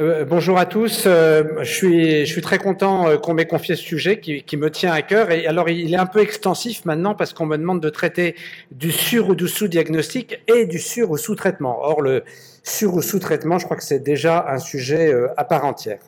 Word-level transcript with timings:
Euh, 0.00 0.24
bonjour 0.24 0.58
à 0.58 0.64
tous. 0.64 1.04
Euh, 1.06 1.42
je, 1.62 2.24
suis, 2.24 2.40
très 2.40 2.56
content 2.56 3.08
euh, 3.08 3.16
qu'on 3.18 3.34
m'ait 3.34 3.46
confié 3.46 3.76
ce 3.76 3.82
sujet 3.82 4.20
qui, 4.20 4.42
qui, 4.42 4.56
me 4.56 4.70
tient 4.70 4.92
à 4.92 5.02
cœur. 5.02 5.30
Et 5.30 5.46
alors, 5.46 5.68
il 5.68 5.92
est 5.92 5.98
un 5.98 6.06
peu 6.06 6.20
extensif 6.20 6.86
maintenant 6.86 7.14
parce 7.14 7.34
qu'on 7.34 7.44
me 7.44 7.58
demande 7.58 7.80
de 7.80 7.90
traiter 7.90 8.34
du 8.70 8.90
sur 8.90 9.28
ou 9.28 9.34
du 9.34 9.48
sous-diagnostic 9.48 10.40
et 10.48 10.64
du 10.64 10.78
sur 10.78 11.10
ou 11.10 11.18
sous-traitement. 11.18 11.78
Or, 11.82 12.00
le 12.00 12.24
sur 12.62 12.94
ou 12.94 13.02
sous-traitement, 13.02 13.58
je 13.58 13.66
crois 13.66 13.76
que 13.76 13.82
c'est 13.82 13.98
déjà 13.98 14.46
un 14.48 14.58
sujet 14.58 15.12
à 15.36 15.44
part 15.44 15.64
entière. 15.64 15.98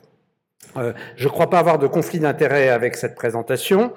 je 0.75 1.23
ne 1.23 1.29
crois 1.29 1.49
pas 1.49 1.59
avoir 1.59 1.77
de 1.77 1.87
conflit 1.87 2.19
d'intérêt 2.19 2.69
avec 2.69 2.95
cette 2.95 3.13
présentation. 3.13 3.91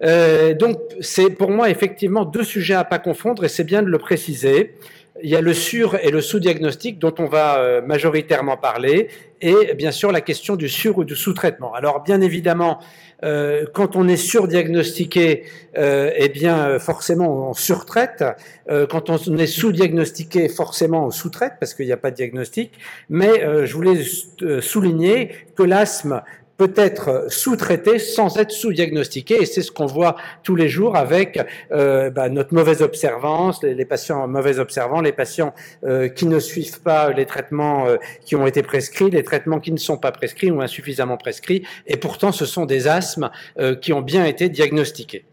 donc, 0.00 0.78
c'est 1.00 1.30
pour 1.30 1.50
moi 1.50 1.70
effectivement 1.70 2.24
deux 2.24 2.44
sujets 2.44 2.74
à 2.74 2.84
pas 2.84 2.98
confondre 2.98 3.44
et 3.44 3.48
c'est 3.48 3.64
bien 3.64 3.82
de 3.82 3.88
le 3.88 3.98
préciser 3.98 4.74
il 5.22 5.30
y 5.30 5.36
a 5.36 5.40
le 5.40 5.54
sur 5.54 5.94
et 5.96 6.10
le 6.10 6.20
sous-diagnostic 6.20 6.98
dont 6.98 7.14
on 7.18 7.26
va 7.26 7.58
euh, 7.58 7.82
majoritairement 7.82 8.56
parler, 8.56 9.08
et 9.40 9.74
bien 9.74 9.90
sûr 9.90 10.12
la 10.12 10.20
question 10.20 10.56
du 10.56 10.68
sur 10.68 10.98
ou 10.98 11.04
du 11.04 11.16
sous-traitement. 11.16 11.74
Alors 11.74 12.02
bien 12.02 12.20
évidemment, 12.20 12.78
euh, 13.24 13.66
quand 13.72 13.94
on 13.96 14.08
est 14.08 14.16
surdiagnostiqué, 14.16 15.44
euh, 15.78 16.10
eh 16.16 16.28
bien 16.28 16.78
forcément 16.78 17.50
on 17.50 17.54
surtraite. 17.54 18.24
Euh, 18.70 18.86
quand 18.86 19.10
on 19.10 19.36
est 19.36 19.46
sous-diagnostiqué, 19.46 20.48
forcément 20.48 21.06
on 21.06 21.10
sous-traite 21.10 21.54
parce 21.60 21.74
qu'il 21.74 21.86
n'y 21.86 21.92
a 21.92 21.96
pas 21.96 22.10
de 22.10 22.16
diagnostic. 22.16 22.72
Mais 23.08 23.66
je 23.66 23.74
voulais 23.74 24.02
souligner 24.60 25.32
que 25.56 25.62
l'asthme 25.62 26.22
peut 26.62 26.72
être 26.76 27.26
sous-traité 27.28 27.98
sans 27.98 28.38
être 28.38 28.52
sous-diagnostiqué. 28.52 29.42
Et 29.42 29.46
c'est 29.46 29.62
ce 29.62 29.72
qu'on 29.72 29.86
voit 29.86 30.16
tous 30.44 30.54
les 30.54 30.68
jours 30.68 30.96
avec 30.96 31.40
euh, 31.72 32.10
bah, 32.10 32.28
notre 32.28 32.54
mauvaise 32.54 32.82
observance, 32.82 33.62
les, 33.62 33.84
patients 33.84 34.28
mauvais 34.28 34.58
observants, 34.58 35.00
les 35.00 35.12
patients 35.12 35.54
euh, 35.84 36.08
qui 36.08 36.26
ne 36.26 36.38
suivent 36.38 36.80
pas 36.80 37.10
les 37.10 37.26
traitements 37.26 37.86
euh, 37.86 37.96
qui 38.24 38.36
ont 38.36 38.46
été 38.46 38.62
prescrits, 38.62 39.10
les 39.10 39.24
traitements 39.24 39.60
qui 39.60 39.72
ne 39.72 39.78
sont 39.78 39.96
pas 39.96 40.12
prescrits 40.12 40.50
ou 40.50 40.60
insuffisamment 40.60 41.16
prescrits. 41.16 41.66
Et 41.86 41.96
pourtant, 41.96 42.30
ce 42.30 42.46
sont 42.46 42.64
des 42.66 42.86
asthmes 42.86 43.30
qui 43.80 43.92
ont 43.92 44.02
bien 44.02 44.24
été 44.24 44.48
diagnostiqués. 44.48 45.24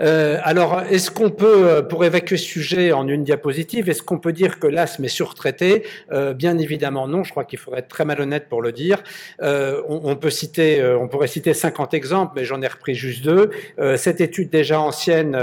Euh, 0.00 0.38
alors, 0.42 0.82
est-ce 0.90 1.10
qu'on 1.10 1.30
peut, 1.30 1.68
euh, 1.68 1.82
pour 1.82 2.04
évacuer 2.04 2.36
ce 2.36 2.44
sujet 2.44 2.92
en 2.92 3.06
une 3.06 3.24
diapositive, 3.24 3.90
est-ce 3.90 4.02
qu'on 4.02 4.18
peut 4.18 4.32
dire 4.32 4.58
que 4.58 4.66
l'asthme 4.66 5.04
est 5.04 5.08
surtraité? 5.08 5.84
Euh, 6.12 6.32
Bien 6.32 6.56
évidemment 6.58 7.06
non, 7.06 7.24
je 7.24 7.30
crois 7.30 7.44
qu'il 7.44 7.58
faudrait 7.58 7.80
être 7.80 7.88
très 7.88 8.04
malhonnête 8.04 8.48
pour 8.48 8.62
le 8.62 8.72
dire. 8.72 9.02
On, 9.40 10.16
peut 10.16 10.30
citer, 10.30 10.82
on 10.98 11.08
pourrait 11.08 11.26
citer 11.26 11.54
50 11.54 11.92
exemples, 11.94 12.32
mais 12.36 12.44
j'en 12.44 12.62
ai 12.62 12.66
repris 12.66 12.94
juste 12.94 13.24
deux. 13.24 13.50
cette 13.96 14.20
étude 14.20 14.48
déjà 14.48 14.80
ancienne, 14.80 15.36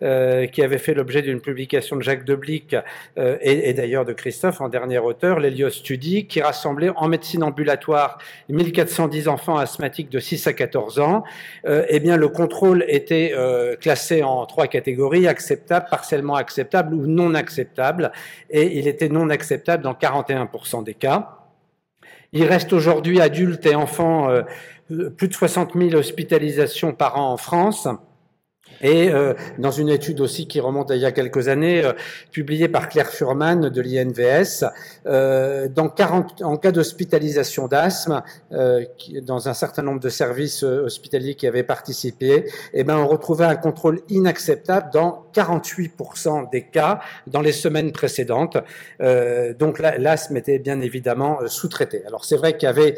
qui 0.00 0.62
avait 0.62 0.78
fait 0.78 0.94
l'objet 0.94 1.22
d'une 1.22 1.40
publication 1.40 1.96
de 1.96 2.02
Jacques 2.02 2.24
Deblic 2.24 2.76
et, 3.16 3.70
et 3.70 3.72
d'ailleurs 3.72 4.04
de 4.04 4.12
Christophe 4.12 4.60
en 4.60 4.68
dernier 4.68 4.98
auteur, 4.98 5.40
l'Helios 5.40 5.70
Study, 5.70 6.26
qui 6.26 6.40
rassemblait 6.40 6.90
en 6.96 7.08
médecine 7.08 7.42
ambulatoire 7.42 8.18
1410 8.48 9.28
enfants 9.28 9.56
asthmatiques 9.56 10.10
de 10.10 10.20
6 10.20 10.46
à 10.46 10.52
14 10.52 11.00
ans. 11.00 11.24
eh 11.64 12.00
bien, 12.00 12.16
le 12.16 12.28
contrôle 12.28 12.84
était 12.88 13.34
classé 13.80 13.95
en 14.22 14.46
trois 14.46 14.66
catégories, 14.66 15.26
acceptable, 15.26 15.86
partiellement 15.90 16.36
acceptable 16.36 16.94
ou 16.94 17.06
non 17.06 17.34
acceptable, 17.34 18.12
et 18.50 18.78
il 18.78 18.88
était 18.88 19.08
non 19.08 19.30
acceptable 19.30 19.82
dans 19.82 19.94
41% 19.94 20.84
des 20.84 20.94
cas. 20.94 21.38
Il 22.32 22.44
reste 22.44 22.72
aujourd'hui 22.72 23.20
adultes 23.20 23.66
et 23.66 23.74
enfants 23.74 24.28
euh, 24.30 24.42
plus 25.10 25.28
de 25.28 25.34
60 25.34 25.72
000 25.74 25.94
hospitalisations 25.94 26.92
par 26.92 27.18
an 27.18 27.32
en 27.32 27.36
France. 27.36 27.88
Et 28.80 29.10
euh, 29.10 29.34
dans 29.58 29.70
une 29.70 29.88
étude 29.88 30.20
aussi 30.20 30.46
qui 30.46 30.60
remonte 30.60 30.90
à 30.90 30.96
il 30.96 31.02
y 31.02 31.06
a 31.06 31.12
quelques 31.12 31.48
années, 31.48 31.84
euh, 31.84 31.92
publiée 32.30 32.68
par 32.68 32.88
Claire 32.88 33.08
Furman 33.08 33.68
de 33.68 33.80
l'INVS, 33.80 34.64
euh, 35.06 35.68
dans 35.68 35.88
40, 35.88 36.42
en 36.42 36.56
cas 36.56 36.72
d'hospitalisation 36.72 37.68
d'asthme, 37.68 38.22
euh, 38.52 38.84
dans 39.22 39.48
un 39.48 39.54
certain 39.54 39.82
nombre 39.82 40.00
de 40.00 40.08
services 40.08 40.64
euh, 40.64 40.84
hospitaliers 40.84 41.34
qui 41.34 41.46
avaient 41.46 41.62
participé, 41.62 42.46
eh 42.72 42.84
ben, 42.84 42.96
on 42.98 43.06
retrouvait 43.06 43.44
un 43.44 43.56
contrôle 43.56 44.00
inacceptable 44.08 44.90
dans 44.92 45.26
48% 45.34 46.50
des 46.50 46.62
cas 46.62 47.00
dans 47.26 47.40
les 47.40 47.52
semaines 47.52 47.92
précédentes. 47.92 48.56
donc 49.58 49.78
l'asthme 49.78 50.36
était 50.36 50.58
bien 50.58 50.80
évidemment 50.80 51.38
sous-traité. 51.46 52.04
Alors 52.06 52.24
c'est 52.24 52.36
vrai 52.36 52.56
qu'il 52.56 52.66
y 52.66 52.70
avait 52.70 52.96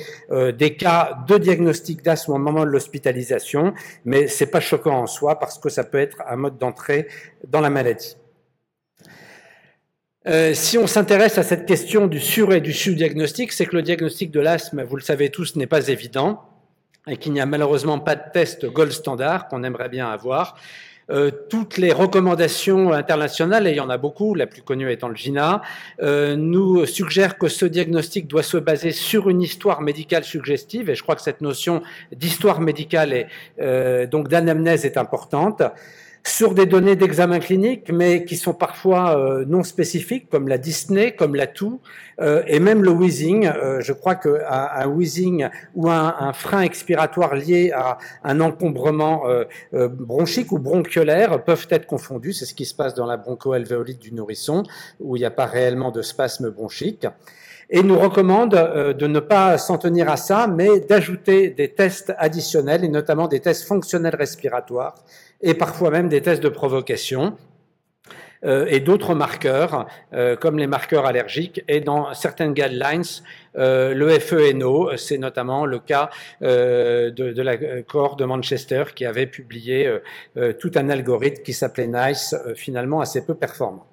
des 0.53 0.77
cas 0.77 1.19
de 1.27 1.37
diagnostic 1.37 2.05
d'asthme 2.05 2.33
au 2.33 2.39
moment 2.39 2.65
de 2.65 2.71
l'hospitalisation, 2.71 3.75
mais 4.05 4.29
c'est 4.29 4.47
pas 4.47 4.61
choquant 4.61 5.01
en 5.01 5.07
soi 5.07 5.39
parce 5.39 5.59
que 5.59 5.68
ça 5.69 5.85
peut 5.85 5.99
être 5.99 6.23
un 6.27 6.37
mode 6.37 6.59
d'entrée 6.59 7.09
dans 7.47 7.61
la 7.61 7.71
maladie. 7.71 8.17
Euh, 10.27 10.53
si 10.53 10.77
on 10.77 10.87
s'intéresse 10.87 11.39
à 11.39 11.43
cette 11.43 11.65
question 11.65 12.07
du 12.07 12.21
sur 12.21 12.53
et 12.53 12.61
du 12.61 12.73
sous-diagnostic, 12.73 13.53
c'est 13.53 13.67
que 13.67 13.77
le 13.77 13.83
diagnostic 13.83 14.31
de 14.31 14.41
l'asthme, 14.41 14.83
vous 14.83 14.97
le 14.97 15.03
savez 15.03 15.31
tous, 15.31 15.57
n'est 15.57 15.67
pas 15.67 15.89
évident 15.89 16.43
et 17.07 17.17
qu'il 17.17 17.33
n'y 17.33 17.41
a 17.41 17.47
malheureusement 17.47 17.99
pas 17.99 18.15
de 18.15 18.23
test 18.33 18.67
gold 18.67 18.93
standard 18.93 19.49
qu'on 19.49 19.65
aimerait 19.65 19.89
bien 19.89 20.11
avoir. 20.11 20.59
Euh, 21.11 21.31
toutes 21.49 21.79
les 21.79 21.93
recommandations 21.93 22.93
internationales, 22.93 23.67
et 23.67 23.71
il 23.71 23.77
y 23.77 23.81
en 23.81 23.89
a 23.89 23.97
beaucoup, 23.97 24.35
la 24.35 24.47
plus 24.47 24.61
connue 24.61 24.93
étant 24.93 25.09
le 25.09 25.17
GINA, 25.17 25.63
euh, 26.03 26.37
nous 26.37 26.85
suggèrent 26.85 27.39
que 27.39 27.49
ce 27.49 27.65
diagnostic 27.65 28.27
doit 28.27 28.43
se 28.43 28.59
baser 28.59 28.93
sur 28.93 29.31
une 29.31 29.41
histoire 29.41 29.81
médicale 29.81 30.23
suggestive, 30.25 30.91
et 30.91 30.95
je 30.95 31.03
crois 31.03 31.17
que 31.17 31.23
cette 31.23 31.41
notion 31.41 31.83
d'histoire 32.15 32.61
médicale 32.61 33.15
et 33.15 33.27
euh, 33.61 34.07
donc 34.07 34.29
d'anamnèse 34.29 34.85
est 34.85 34.99
importante 34.99 35.63
sur 36.25 36.55
des 36.55 36.67
données 36.67 36.97
d'examen 36.97 37.39
clinique, 37.39 37.91
mais 37.93 38.25
qui 38.25 38.37
sont 38.37 38.55
parfois 38.55 39.19
euh, 39.19 39.45
non 39.47 39.63
spécifiques, 39.63 40.29
comme 40.29 40.49
la 40.49 40.59
Disney, 40.59 41.13
comme 41.13 41.35
la 41.35 41.47
toux, 41.47 41.81
euh, 42.21 42.43
et 42.47 42.61
même 42.61 42.83
le 42.83 42.91
wheezing. 42.91 43.47
Euh, 43.47 43.81
je 43.81 43.93
crois 43.93 44.15
qu'un 44.15 44.39
un 44.49 44.87
wheezing 44.87 45.49
ou 45.75 45.89
un, 45.89 46.15
un, 46.19 46.33
frein 46.33 46.63
expiratoire 46.63 47.35
lié 47.35 47.73
à 47.75 47.99
un 48.25 48.41
encombrement 48.41 49.25
bronchique 49.73 50.53
ou 50.53 50.59
bronchiolaire 50.59 51.43
peuvent 51.45 51.67
être 51.71 51.87
confondus. 51.87 52.33
C'est 52.33 52.47
ce 52.47 52.55
qui 52.55 52.65
se 52.65 52.75
passe 52.75 52.95
dans 52.95 53.07
la 53.07 53.17
bronchoalvéolite 53.17 53.99
du 53.99 54.13
nourrisson, 54.13 54.63
où 55.01 55.17
il 55.17 55.21
n'y 55.21 55.25
a 55.25 55.31
pas 55.31 55.47
réellement 55.47 55.91
de 55.91 56.03
spasme 56.03 56.51
bronchique 56.51 57.07
et 57.71 57.83
nous 57.83 57.99
recommande 57.99 58.51
de 58.51 59.07
ne 59.07 59.21
pas 59.21 59.59
s'en 59.59 59.79
tenir 59.79 60.09
à 60.11 60.17
ça, 60.17 60.47
mais 60.47 60.81
d'ajouter 60.81 61.51
des 61.51 61.69
tests 61.73 62.15
additionnels, 62.19 62.85
et 62.85 62.89
notamment 62.89 63.29
des 63.29 63.41
tests 63.41 63.65
fonctionnels 63.67 64.17
respiratoires, 64.17 64.95
et 65.41 65.55
parfois 65.55 65.91
même 65.91 66.09
des 66.09 66.23
tests 66.23 66.43
de 66.43 66.49
provocation 66.49 67.37
euh, 68.45 68.67
et 68.69 68.81
d'autres 68.81 69.15
marqueurs, 69.15 69.87
euh, 70.13 70.37
comme 70.37 70.59
les 70.59 70.67
marqueurs 70.69 71.07
allergiques. 71.07 71.65
Et 71.67 71.81
dans 71.81 72.15
certaines 72.15 72.55
guidelines, 72.55 73.03
euh, 73.57 73.95
le 73.95 74.19
FENO, 74.19 74.97
c'est 74.97 75.19
notamment 75.19 75.67
le 75.67 75.81
cas 75.81 76.11
euh, 76.43 77.11
de, 77.11 77.33
de, 77.33 77.43
la 77.43 77.83
corps 77.83 78.15
de 78.17 78.25
Manchester 78.25 78.85
qui 78.95 79.05
avait 79.05 79.27
publié 79.27 80.01
euh, 80.37 80.53
tout 80.53 80.71
un 80.77 80.89
algorithme 80.89 81.43
qui 81.43 81.53
s'appelait 81.53 81.89
NICE, 81.89 82.37
finalement 82.55 83.01
assez 83.01 83.25
peu 83.25 83.35
performant. 83.35 83.87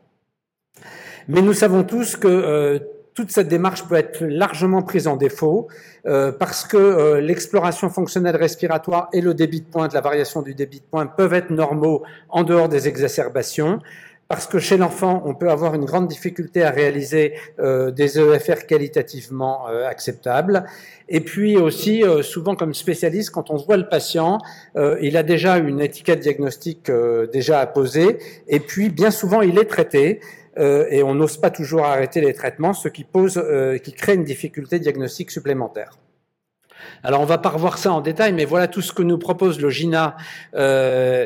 Mais 1.27 1.41
nous 1.41 1.53
savons 1.53 1.83
tous 1.83 2.15
que 2.15 2.79
toute 3.15 3.31
cette 3.31 3.47
démarche 3.47 3.85
peut 3.85 3.95
être 3.95 4.23
largement 4.25 4.83
prise 4.83 5.07
en 5.07 5.15
défaut 5.15 5.67
euh, 6.05 6.33
parce 6.33 6.65
que 6.65 6.77
euh, 6.77 7.21
l'exploration 7.21 7.89
fonctionnelle 7.89 8.35
respiratoire 8.35 9.07
et 9.13 9.21
le 9.21 9.33
débit 9.33 9.61
de 9.61 9.65
pointe, 9.65 9.93
la 9.93 10.01
variation 10.01 10.41
du 10.41 10.53
débit 10.53 10.79
de 10.79 10.85
pointe 10.85 11.15
peuvent 11.15 11.33
être 11.33 11.49
normaux 11.49 12.03
en 12.29 12.43
dehors 12.43 12.67
des 12.67 12.89
exacerbations. 12.89 13.79
Parce 14.27 14.47
que 14.47 14.57
chez 14.57 14.77
l'enfant, 14.77 15.21
on 15.25 15.35
peut 15.35 15.51
avoir 15.51 15.75
une 15.75 15.85
grande 15.85 16.07
difficulté 16.07 16.63
à 16.63 16.71
réaliser 16.71 17.35
euh, 17.59 17.91
des 17.91 18.19
EFR 18.19 18.65
qualitativement 18.67 19.67
acceptables. 19.67 20.65
Et 21.07 21.21
puis 21.21 21.57
aussi, 21.57 22.03
souvent 22.23 22.55
comme 22.55 22.73
spécialiste, 22.73 23.29
quand 23.29 23.51
on 23.51 23.57
voit 23.57 23.77
le 23.77 23.87
patient, 23.87 24.39
il 24.75 25.15
a 25.15 25.21
déjà 25.21 25.59
une 25.59 25.79
étiquette 25.79 26.21
diagnostique 26.21 26.91
déjà 27.31 27.59
à 27.59 27.67
poser, 27.67 28.17
et 28.47 28.59
puis 28.59 28.89
bien 28.89 29.11
souvent 29.11 29.43
il 29.43 29.59
est 29.59 29.65
traité. 29.65 30.19
Euh, 30.57 30.87
et 30.89 31.03
on 31.03 31.15
n'ose 31.15 31.37
pas 31.37 31.49
toujours 31.49 31.85
arrêter 31.85 32.21
les 32.21 32.33
traitements, 32.33 32.73
ce 32.73 32.87
qui 32.87 33.03
pose, 33.03 33.37
euh, 33.37 33.77
qui 33.77 33.93
crée 33.93 34.15
une 34.15 34.23
difficulté 34.23 34.79
diagnostique 34.79 35.31
supplémentaire. 35.31 35.97
Alors 37.03 37.21
on 37.21 37.25
va 37.25 37.37
pas 37.37 37.49
revoir 37.49 37.77
ça 37.77 37.91
en 37.91 38.01
détail, 38.01 38.33
mais 38.33 38.45
voilà 38.45 38.67
tout 38.67 38.81
ce 38.81 38.93
que 38.93 39.03
nous 39.03 39.17
propose 39.17 39.59
le 39.59 39.69
GINA 39.69 40.15
euh, 40.55 41.25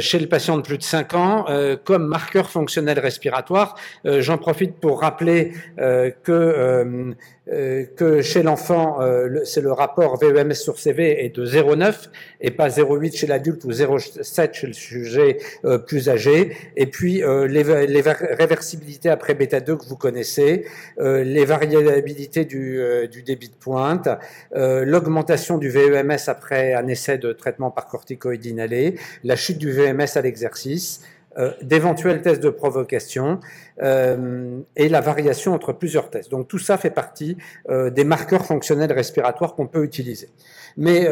chez 0.00 0.18
le 0.18 0.26
patient 0.26 0.56
de 0.56 0.62
plus 0.62 0.78
de 0.78 0.82
5 0.82 1.14
ans 1.14 1.46
comme 1.84 2.06
marqueur 2.06 2.50
fonctionnel 2.50 2.98
respiratoire. 2.98 3.76
J'en 4.04 4.38
profite 4.38 4.76
pour 4.80 5.00
rappeler 5.00 5.52
que 5.76 7.14
euh, 7.50 8.22
chez 8.22 8.42
l'enfant, 8.42 9.00
euh, 9.00 9.40
c'est 9.44 9.60
le 9.60 9.72
rapport 9.72 10.18
VEMS 10.18 10.54
sur 10.54 10.78
CV 10.78 11.24
est 11.24 11.34
de 11.34 11.46
0,9 11.46 12.08
et 12.40 12.50
pas 12.50 12.68
0,8 12.68 13.16
chez 13.16 13.26
l'adulte 13.26 13.64
ou 13.64 13.70
0,7 13.70 14.52
chez 14.52 14.66
le 14.66 14.72
sujet 14.72 15.38
euh, 15.64 15.78
plus 15.78 16.08
âgé. 16.10 16.56
Et 16.76 16.86
puis 16.86 17.22
les, 17.48 17.86
les, 17.86 18.00
réversibilités 18.00 19.08
après 19.08 19.34
bêta 19.34 19.60
2 19.60 19.76
que 19.76 19.84
vous 19.86 19.96
connaissez, 19.96 20.66
les 20.98 21.44
variabilités 21.44 22.44
du, 22.44 22.80
du, 23.10 23.22
débit 23.22 23.48
de 23.48 23.54
pointe, 23.54 24.08
l'augmentation 24.98 25.58
du 25.58 25.68
VEMS 25.68 26.28
après 26.28 26.74
un 26.74 26.88
essai 26.88 27.18
de 27.18 27.32
traitement 27.32 27.70
par 27.70 27.86
corticoïde 27.86 28.44
inhalé, 28.44 28.98
la 29.22 29.36
chute 29.36 29.58
du 29.58 29.70
VMS 29.70 30.16
à 30.16 30.22
l'exercice, 30.22 31.02
euh, 31.38 31.52
d'éventuels 31.62 32.20
tests 32.20 32.42
de 32.42 32.50
provocation 32.50 33.38
euh, 33.80 34.58
et 34.74 34.88
la 34.88 35.00
variation 35.00 35.54
entre 35.54 35.72
plusieurs 35.72 36.10
tests. 36.10 36.32
Donc 36.32 36.48
tout 36.48 36.58
ça 36.58 36.78
fait 36.78 36.90
partie 36.90 37.36
euh, 37.68 37.90
des 37.90 38.02
marqueurs 38.02 38.44
fonctionnels 38.44 38.92
respiratoires 38.92 39.54
qu'on 39.54 39.68
peut 39.68 39.84
utiliser. 39.84 40.30
Mais 40.76 41.08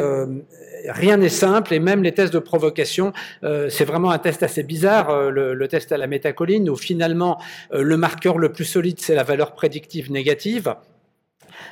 rien 0.89 1.17
n'est 1.17 1.29
simple 1.29 1.75
et 1.75 1.81
même 1.81 2.03
les 2.03 2.13
tests 2.13 2.33
de 2.33 2.39
provocation, 2.39 3.13
c'est 3.43 3.85
vraiment 3.85 4.13
un 4.13 4.19
test 4.19 4.45
assez 4.45 4.63
bizarre, 4.63 5.31
le, 5.31 5.55
le, 5.55 5.69
test 5.69 5.91
à 5.91 5.97
la 5.97 6.07
métacoline, 6.07 6.71
où 6.71 6.77
finalement 6.77 7.41
le 7.73 7.97
marqueur 7.97 8.39
le 8.39 8.53
plus 8.53 8.65
solide, 8.65 9.01
c'est 9.01 9.17
la 9.17 9.25
valeur 9.25 9.55
prédictive 9.55 10.13
négative 10.13 10.77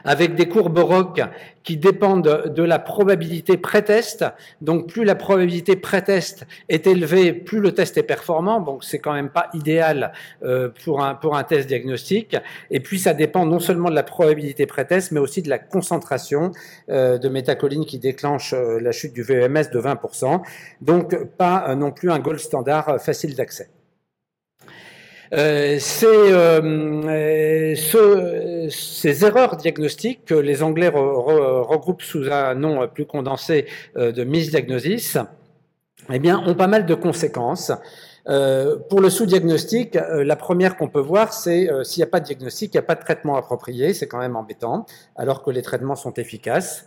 avec 0.04 0.34
des 0.34 0.48
courbes 0.48 0.78
ROC 0.78 1.20
qui 1.64 1.76
dépendent 1.78 2.44
de 2.54 2.62
la 2.62 2.78
probabilité 2.78 3.56
pré-test. 3.56 4.24
Donc 4.60 4.88
plus 4.88 5.04
la 5.04 5.14
probabilité 5.14 5.76
pré-test 5.76 6.46
est 6.68 6.86
élevée, 6.86 7.32
plus 7.32 7.60
le 7.60 7.72
test 7.72 7.96
est 7.96 8.02
performant. 8.02 8.60
Donc 8.60 8.84
c'est 8.84 8.98
quand 8.98 9.14
même 9.14 9.30
pas 9.30 9.48
idéal 9.54 10.12
euh, 10.44 10.68
pour 10.84 11.02
un 11.02 11.14
pour 11.14 11.36
un 11.36 11.42
test 11.42 11.66
diagnostique. 11.66 12.36
Et 12.70 12.80
puis 12.80 12.98
ça 12.98 13.14
dépend 13.14 13.46
non 13.46 13.60
seulement 13.60 13.88
de 13.88 13.94
la 13.94 14.02
probabilité 14.02 14.66
pré-test, 14.66 15.10
mais 15.10 15.20
aussi 15.20 15.42
de 15.42 15.48
la 15.48 15.58
concentration 15.58 16.52
euh, 16.90 17.18
de 17.18 17.28
métacoline 17.28 17.86
qui 17.86 17.98
déclenche 17.98 18.52
euh, 18.52 18.78
la 18.80 18.92
chute 18.92 19.14
du 19.14 19.22
VMS 19.22 19.70
de 19.72 19.80
20%. 19.80 20.42
Donc 20.82 21.16
pas 21.36 21.74
non 21.74 21.90
plus 21.90 22.10
un 22.10 22.18
gold 22.18 22.38
standard 22.38 23.00
facile 23.00 23.34
d'accès. 23.34 23.70
Euh, 25.34 25.78
euh, 26.04 27.74
ce, 27.74 28.68
ces 28.70 29.24
erreurs 29.24 29.56
diagnostiques 29.56 30.24
que 30.26 30.34
les 30.34 30.62
Anglais 30.62 30.88
regroupent 30.88 32.02
sous 32.02 32.30
un 32.30 32.54
nom 32.54 32.86
plus 32.86 33.06
condensé 33.06 33.66
euh, 33.96 34.12
de 34.12 34.22
misdiagnosis, 34.22 35.18
eh 36.12 36.18
bien, 36.20 36.38
ont 36.46 36.54
pas 36.54 36.68
mal 36.68 36.86
de 36.86 36.94
conséquences. 36.94 37.72
Euh, 38.28 38.78
pour 38.88 39.00
le 39.00 39.10
sous-diagnostic, 39.10 39.98
la 40.10 40.36
première 40.36 40.76
qu'on 40.76 40.88
peut 40.88 41.00
voir, 41.00 41.32
c'est 41.32 41.68
s'il 41.82 42.00
n'y 42.00 42.04
a 42.04 42.10
pas 42.10 42.20
de 42.20 42.26
diagnostic, 42.26 42.72
il 42.72 42.76
n'y 42.76 42.84
a 42.84 42.86
pas 42.86 42.94
de 42.94 43.00
traitement 43.00 43.36
approprié, 43.36 43.92
c'est 43.92 44.06
quand 44.06 44.18
même 44.18 44.36
embêtant, 44.36 44.86
alors 45.16 45.42
que 45.42 45.50
les 45.50 45.62
traitements 45.62 45.96
sont 45.96 46.14
efficaces. 46.14 46.86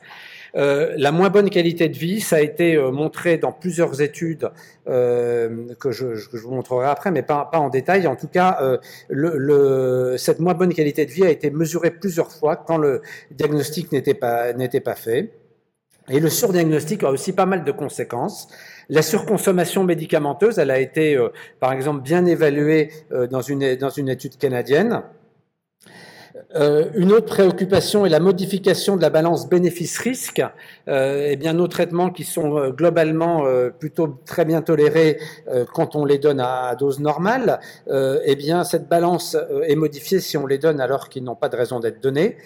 Euh, 0.56 0.94
la 0.98 1.12
moins 1.12 1.30
bonne 1.30 1.50
qualité 1.50 1.90
de 1.90 1.98
vie, 1.98 2.22
ça 2.22 2.38
a 2.38 2.40
été 2.40 2.76
euh, 2.76 2.92
montré 2.92 3.38
dans 3.38 3.52
plusieurs 3.52 4.02
études 4.02 4.50
euh, 4.88 5.68
que 5.80 5.92
je, 5.92 6.06
vous 6.38 6.52
montrerai 6.52 6.88
après, 6.88 7.12
mais 7.12 7.24
pas, 7.24 7.50
en 7.54 7.70
détail. 7.70 8.08
En 8.08 8.16
tout 8.16 8.28
cas, 8.28 8.60
cette 10.18 10.40
moins 10.40 10.54
bonne 10.54 10.74
qualité 10.74 11.06
de 11.06 11.12
vie 11.12 11.26
a 11.26 11.30
été 11.30 11.50
mesurée 11.50 11.92
plusieurs 11.92 12.32
fois 12.32 12.56
quand 12.56 12.78
le 12.78 13.02
diagnostic 13.32 13.92
n'était 13.92 14.14
pas, 14.14 14.96
fait. 14.96 15.32
Et 16.10 16.20
le 16.22 16.30
surdiagnostic 16.30 17.04
a 17.04 17.12
aussi 17.12 17.34
pas 17.34 17.46
mal 17.46 17.66
de 17.66 17.72
conséquences. 17.72 18.48
La 18.90 19.02
surconsommation 19.02 19.84
médicamenteuse, 19.84 20.58
elle 20.58 20.72
a 20.72 20.80
été, 20.80 21.18
par 21.60 21.74
exemple, 21.74 22.02
bien 22.02 22.26
évaluée 22.26 22.92
dans 23.30 23.42
une 23.42 24.10
étude 24.10 24.38
canadienne. 24.38 25.04
Euh, 26.56 26.86
une 26.96 27.12
autre 27.12 27.26
préoccupation 27.26 28.06
est 28.06 28.10
la 28.10 28.22
modification 28.22 28.96
de 28.96 29.02
la 29.02 29.10
balance 29.10 29.50
bénéfice-risque. 29.50 30.42
Euh, 30.88 31.28
eh 31.30 31.36
bien, 31.36 31.54
nos 31.54 31.68
traitements 31.68 32.10
qui 32.10 32.24
sont 32.24 32.58
euh, 32.58 32.70
globalement 32.70 33.46
euh, 33.46 33.70
plutôt 33.70 34.20
très 34.26 34.46
bien 34.46 34.62
tolérés 34.62 35.20
quand 35.74 35.96
on 35.96 36.06
les 36.06 36.18
donne 36.18 36.40
à, 36.40 36.76
dose 36.76 37.00
normale, 37.00 37.60
eh 37.90 38.36
bien, 38.36 38.64
cette 38.64 38.88
balance 38.88 39.38
est 39.64 39.76
modifiée 39.76 40.20
si 40.20 40.38
on 40.38 40.46
les 40.46 40.58
donne 40.58 40.80
alors 40.80 41.10
qu'ils 41.10 41.24
n'ont 41.24 41.36
pas 41.36 41.50
de 41.50 41.56
raison 41.56 41.80
d'être 41.80 42.02
donnés. 42.02 42.38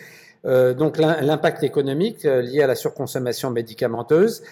donc, 0.44 0.98
l'impact 0.98 1.64
économique 1.64 2.24
lié 2.24 2.62
à 2.62 2.68
la 2.68 2.76
surconsommation 2.76 3.50
médicamenteuse 3.50 4.44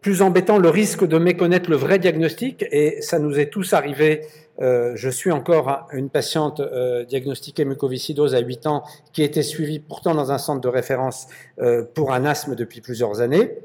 plus 0.00 0.20
embêtant, 0.22 0.58
le 0.58 0.68
risque 0.68 1.06
de 1.06 1.16
méconnaître 1.18 1.70
le 1.70 1.76
vrai 1.76 1.98
diagnostic, 1.98 2.64
et 2.72 3.00
ça 3.02 3.18
nous 3.18 3.38
est 3.38 3.46
tous 3.46 3.72
arrivé. 3.72 4.22
Euh, 4.60 4.92
je 4.94 5.10
suis 5.10 5.32
encore 5.32 5.86
une 5.92 6.10
patiente 6.10 6.60
euh, 6.60 7.04
diagnostiquée 7.04 7.64
mucoviscidose 7.64 8.34
à 8.34 8.40
8 8.40 8.66
ans 8.66 8.84
qui 9.12 9.22
était 9.22 9.42
suivie 9.42 9.80
pourtant 9.80 10.14
dans 10.14 10.32
un 10.32 10.38
centre 10.38 10.60
de 10.60 10.68
référence 10.68 11.26
euh, 11.60 11.84
pour 11.94 12.12
un 12.12 12.24
asthme 12.24 12.54
depuis 12.54 12.80
plusieurs 12.80 13.20
années. 13.20 13.58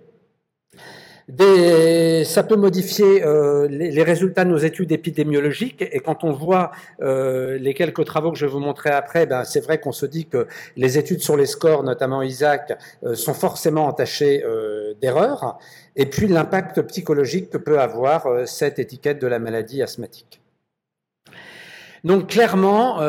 Des, 1.32 2.26
ça 2.26 2.44
peut 2.44 2.58
modifier 2.58 3.24
euh, 3.24 3.68
les, 3.70 4.04
résultats 4.04 4.44
de 4.44 4.50
nos 4.50 4.58
études 4.58 4.92
épidémiologiques 4.92 5.82
et 5.82 6.00
quand 6.02 6.26
on 6.26 6.34
voit 6.34 6.72
euh, 7.02 7.58
les 7.58 7.74
quelques 7.74 8.04
travaux 8.04 8.32
que 8.32 8.38
je 8.38 8.46
vais 8.46 8.52
vous 8.52 8.60
montrer 8.60 8.90
après, 8.90 9.26
ben, 9.26 9.46
c'est 9.46 9.62
vrai 9.62 9.80
qu'on 9.80 9.94
se 9.94 10.06
dit 10.06 10.26
que 10.26 10.48
les 10.76 10.98
études 10.98 11.22
sur 11.22 11.38
les 11.38 11.46
scores, 11.46 11.84
notamment 11.84 12.22
Isaac, 12.22 12.78
euh, 13.06 13.16
sont 13.16 13.34
forcément 13.34 13.86
entachées 13.86 14.44
euh, 14.44 14.94
d'erreurs 15.02 15.58
et 15.96 16.06
puis 16.06 16.28
l'impact 16.28 16.82
psychologique 16.82 17.50
que 17.50 17.58
peut 17.58 17.80
avoir 17.80 18.26
euh, 18.26 18.46
cette 18.46 18.80
étiquette 18.80 19.22
de 19.22 19.28
la 19.28 19.40
maladie 19.40 19.82
asthmatique. 19.82 20.41
Donc 22.04 22.28
clairement, 22.28 23.00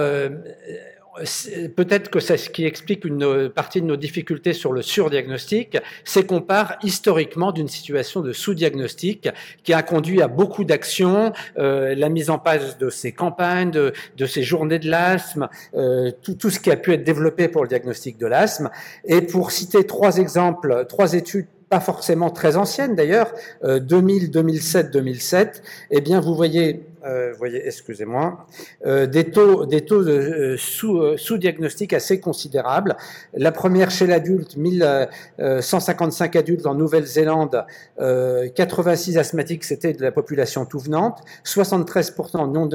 peut-être 1.77 2.11
que 2.11 2.21
c'est 2.21 2.37
ce 2.37 2.51
qui 2.51 2.65
explique 2.65 3.05
une 3.05 3.51
partie 3.51 3.81
de 3.81 3.87
nos 3.87 3.97
difficultés 3.97 4.53
sur 4.53 4.73
le 4.73 4.83
surdiagnostic, 4.83 5.79
c'est 6.05 6.27
qu'on 6.27 6.41
part 6.41 6.77
historiquement 6.83 7.53
d'une 7.53 7.69
situation 7.69 8.21
de 8.21 8.33
sous-diagnostic 8.33 9.29
qui 9.63 9.75
a 9.75 9.83
conduit 9.83 10.23
à 10.23 10.29
beaucoup 10.29 10.65
d'actions, 10.65 11.33
euh, 11.59 11.95
la 11.95 12.09
mise 12.09 12.31
en 12.31 12.39
place 12.39 12.79
de 12.79 12.89
ces 12.89 13.13
campagnes, 13.13 13.71
de, 13.71 13.93
de 14.17 14.27
ces 14.27 14.43
journées 14.43 14.79
de 14.79 14.89
l'asthme, 14.89 15.49
euh, 15.75 16.11
tout, 16.23 16.35
tout, 16.35 16.51
ce 16.51 16.59
qui 16.59 16.71
a 16.71 16.77
pu 16.77 16.93
être 16.93 17.05
développé 17.05 17.49
pour 17.49 17.63
le 17.63 17.69
diagnostic 17.69 18.19
de 18.19 18.27
l'asthme. 18.27 18.71
Et 19.05 19.21
pour 19.21 19.51
citer 19.51 19.85
trois 19.85 20.17
exemples, 20.19 20.87
trois 20.89 21.15
études 21.15 21.47
pas 21.69 21.81
forcément 21.81 22.29
très 22.29 22.59
anciennes 22.59 22.95
d'ailleurs, 22.95 23.33
2000, 23.65 24.31
2007, 24.31 24.91
2007, 24.91 25.63
eh 25.91 26.03
bien 26.03 26.21
vous 26.21 26.35
voyez 26.35 26.83
euh, 27.05 27.33
voyez, 27.37 27.67
excusez-moi, 27.67 28.47
euh, 28.87 29.07
des 29.07 29.31
taux, 29.31 29.67
des 29.67 29.85
taux 29.85 30.05
de, 30.05 30.13
euh, 30.13 30.57
sous, 30.57 31.17
sous-diagnostic 31.17 31.93
assez 31.93 32.21
considérables. 32.21 32.97
La 33.35 33.53
première 33.53 33.91
chez 33.91 34.07
l'adulte, 34.07 34.57
1155 34.57 36.37
adultes 36.37 36.67
en 36.67 36.75
Nouvelle-Zélande, 36.75 37.65
86 37.99 39.19
asthmatiques, 39.19 39.65
c'était 39.65 39.93
de 39.93 40.03
la 40.03 40.13
population 40.13 40.65
tout 40.65 40.79
venante, 40.79 41.21
73% 41.45 42.53
non, 42.53 42.69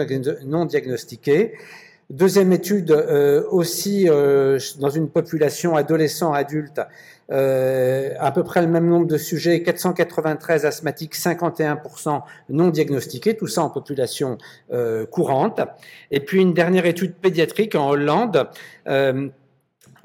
non 0.46 0.66
diagnostiqués. 0.66 1.54
Deuxième 2.10 2.54
étude, 2.54 2.92
aussi 3.52 4.08
dans 4.08 4.90
une 4.90 5.10
population 5.10 5.76
adolescent-adulte, 5.76 6.80
euh, 7.30 8.14
à 8.20 8.32
peu 8.32 8.44
près 8.44 8.62
le 8.62 8.68
même 8.68 8.88
nombre 8.88 9.08
de 9.08 9.18
sujets, 9.18 9.62
493 9.62 10.66
asthmatiques, 10.66 11.16
51% 11.16 12.22
non 12.50 12.70
diagnostiqués, 12.70 13.36
tout 13.36 13.48
ça 13.48 13.64
en 13.64 13.70
population 13.70 14.38
euh, 14.72 15.06
courante. 15.06 15.60
Et 16.12 16.22
puis 16.22 16.42
une 16.42 16.54
dernière 16.54 16.86
étude 16.86 17.16
pédiatrique 17.16 17.76
en 17.76 17.90
Hollande. 17.90 18.48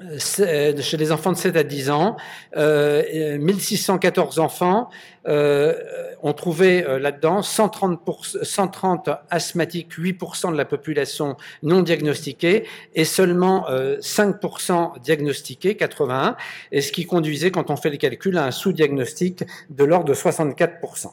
Euh, 0.01 0.17
euh, 0.39 0.81
chez 0.81 0.97
les 0.97 1.11
enfants 1.11 1.31
de 1.31 1.37
7 1.37 1.55
à 1.55 1.63
10 1.63 1.89
ans, 1.89 2.17
euh, 2.57 3.37
1614 3.37 4.39
enfants 4.39 4.89
euh, 5.27 5.73
ont 6.21 6.33
trouvé 6.33 6.85
euh, 6.85 6.99
là-dedans 6.99 7.41
130, 7.41 8.01
130 8.41 9.09
asthmatiques, 9.29 9.97
8% 9.97 10.51
de 10.51 10.57
la 10.57 10.65
population 10.65 11.37
non 11.61 11.81
diagnostiquée 11.81 12.65
et 12.95 13.05
seulement 13.05 13.65
5% 13.69 14.99
diagnostiqués, 15.01 15.75
81, 15.75 16.35
et 16.71 16.81
ce 16.81 16.91
qui 16.91 17.05
conduisait, 17.05 17.51
quand 17.51 17.69
on 17.69 17.75
fait 17.75 17.89
le 17.89 17.97
calcul, 17.97 18.37
à 18.37 18.45
un 18.45 18.51
sous-diagnostic 18.51 19.43
de 19.69 19.83
l'ordre 19.83 20.05
de 20.05 20.13
64%. 20.13 21.11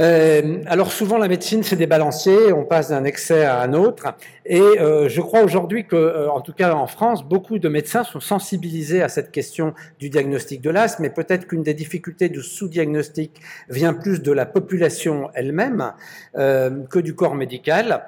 Euh, 0.00 0.60
alors 0.66 0.90
souvent 0.90 1.18
la 1.18 1.28
médecine 1.28 1.62
c'est 1.62 1.76
des 1.76 1.86
balanciers, 1.86 2.52
on 2.52 2.64
passe 2.64 2.88
d'un 2.88 3.04
excès 3.04 3.44
à 3.44 3.60
un 3.60 3.74
autre, 3.74 4.08
et 4.44 4.60
euh, 4.60 5.08
je 5.08 5.20
crois 5.20 5.42
aujourd'hui 5.42 5.86
que, 5.86 5.94
euh, 5.94 6.28
en 6.30 6.40
tout 6.40 6.52
cas 6.52 6.74
en 6.74 6.88
France, 6.88 7.24
beaucoup 7.24 7.60
de 7.60 7.68
médecins 7.68 8.02
sont 8.02 8.18
sensibilisés 8.18 9.02
à 9.02 9.08
cette 9.08 9.30
question 9.30 9.72
du 10.00 10.10
diagnostic 10.10 10.60
de 10.60 10.70
l'asthme, 10.70 11.02
mais 11.02 11.10
peut-être 11.10 11.46
qu'une 11.46 11.62
des 11.62 11.74
difficultés 11.74 12.28
du 12.28 12.42
sous-diagnostic 12.42 13.40
vient 13.68 13.94
plus 13.94 14.20
de 14.20 14.32
la 14.32 14.46
population 14.46 15.30
elle-même 15.34 15.92
que 16.34 16.98
du 16.98 17.14
corps 17.14 17.36
médical. 17.36 18.04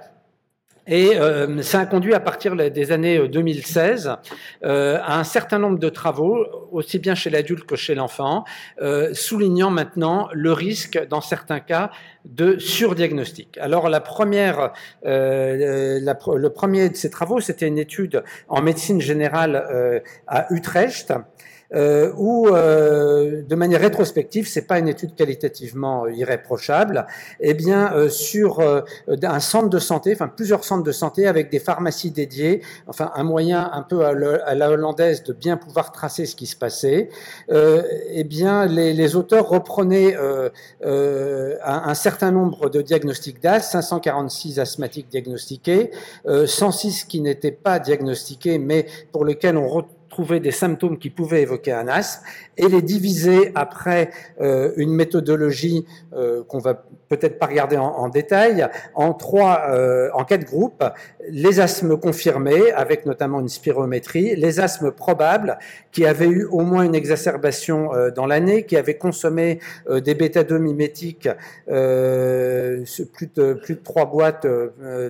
Et 0.86 1.16
euh, 1.16 1.62
ça 1.62 1.80
a 1.80 1.86
conduit 1.86 2.14
à 2.14 2.20
partir 2.20 2.54
des 2.54 2.92
années 2.92 3.28
2016 3.28 4.06
euh, 4.06 4.16
euh, 4.64 4.98
à 5.02 5.18
un 5.18 5.24
certain 5.24 5.58
nombre 5.58 5.78
de 5.78 5.88
travaux, 5.88 6.46
aussi 6.70 6.98
bien 6.98 7.14
chez 7.14 7.28
l'adulte 7.28 7.66
que 7.66 7.74
chez 7.74 7.94
l'enfant, 7.94 8.44
euh, 8.80 9.12
soulignant 9.12 9.70
maintenant 9.70 10.28
le 10.32 10.52
risque, 10.52 11.04
dans 11.08 11.20
certains 11.20 11.60
cas, 11.60 11.90
de 12.24 12.58
surdiagnostic. 12.58 13.58
Alors 13.58 13.88
la 13.88 14.00
première, 14.00 14.72
euh, 15.04 15.98
la, 16.00 16.16
le 16.36 16.50
premier 16.50 16.88
de 16.88 16.96
ces 16.96 17.10
travaux, 17.10 17.40
c'était 17.40 17.66
une 17.66 17.78
étude 17.78 18.22
en 18.48 18.62
médecine 18.62 19.00
générale 19.00 20.02
à 20.26 20.46
Utrecht, 20.50 21.12
euh, 21.74 22.12
où, 22.16 22.48
euh, 22.48 23.42
de 23.42 23.54
manière 23.54 23.80
rétrospective, 23.80 24.48
c'est 24.48 24.66
pas 24.66 24.78
une 24.78 24.88
étude 24.88 25.14
qualitativement 25.14 26.06
irréprochable, 26.06 27.06
eh 27.40 27.54
bien, 27.54 27.92
euh, 27.92 28.08
sur 28.08 28.60
euh, 28.60 28.82
un 29.22 29.40
centre 29.40 29.68
de 29.68 29.78
santé, 29.78 30.12
enfin 30.12 30.28
plusieurs 30.28 30.64
centres 30.64 30.84
de 30.84 30.92
santé 30.92 31.26
avec 31.26 31.50
des 31.50 31.58
pharmacies 31.58 32.10
dédiées, 32.10 32.62
enfin 32.86 33.10
un 33.14 33.24
moyen 33.24 33.70
un 33.72 33.82
peu 33.82 34.04
à, 34.04 34.14
la 34.14 34.70
hollandaise 34.70 35.22
de 35.24 35.32
bien 35.32 35.56
pouvoir 35.56 35.92
tracer 35.92 36.26
ce 36.26 36.36
qui 36.36 36.46
se 36.46 36.56
passait, 36.56 37.08
eh 37.48 38.24
bien, 38.24 38.66
les, 38.66 38.92
les, 38.92 39.16
auteurs 39.16 39.48
reprenaient 39.48 40.16
un, 40.16 40.50
un, 41.64 41.94
certain 41.94 42.30
nombre 42.30 42.68
de 42.68 42.82
diagnostics 42.82 43.42
d'as, 43.42 43.60
546 43.60 44.60
asthmatiques 44.60 45.08
diagnostiqués, 45.08 45.90
106 46.46 47.04
qui 47.04 47.20
n'étaient 47.20 47.50
pas 47.52 47.78
diagnostiqués, 47.78 48.58
mais 48.58 48.86
pour 49.12 49.24
lesquels 49.24 49.56
on 49.56 49.68
trouver 50.16 50.40
des 50.40 50.50
symptômes 50.50 50.96
qui 50.96 51.10
pouvaient 51.10 51.42
évoquer 51.42 51.72
un 51.72 51.88
asthme 51.88 52.24
et 52.56 52.68
les 52.68 52.80
diviser 52.80 53.52
après 53.54 54.08
euh, 54.40 54.72
une 54.78 54.94
méthodologie 54.94 55.84
euh, 56.14 56.42
qu'on 56.42 56.58
va 56.58 56.84
peut-être 57.10 57.38
pas 57.38 57.44
regarder 57.44 57.76
en, 57.76 58.08
détail 58.08 58.66
en 58.94 59.12
trois, 59.12 59.64
euh, 59.68 60.08
en 60.14 60.24
quatre 60.24 60.46
groupes. 60.46 60.82
Les 61.28 61.60
asthmes 61.60 61.98
confirmés 61.98 62.72
avec 62.72 63.04
notamment 63.04 63.40
une 63.40 63.50
spirométrie, 63.50 64.34
les 64.36 64.58
asthmes 64.58 64.90
probables 64.90 65.58
qui 65.92 66.06
avaient 66.06 66.28
eu 66.28 66.46
au 66.46 66.62
moins 66.62 66.84
une 66.84 66.94
exacerbation 66.94 67.90
dans 68.14 68.26
l'année, 68.26 68.64
qui 68.64 68.76
avaient 68.78 68.96
consommé 68.96 69.60
des 69.90 70.14
bêta-2 70.14 70.56
mimétiques 70.58 71.28
plus 71.66 73.30
de 73.34 73.52
plus 73.54 73.74
de 73.74 73.82
trois 73.84 74.06
boîtes 74.06 74.46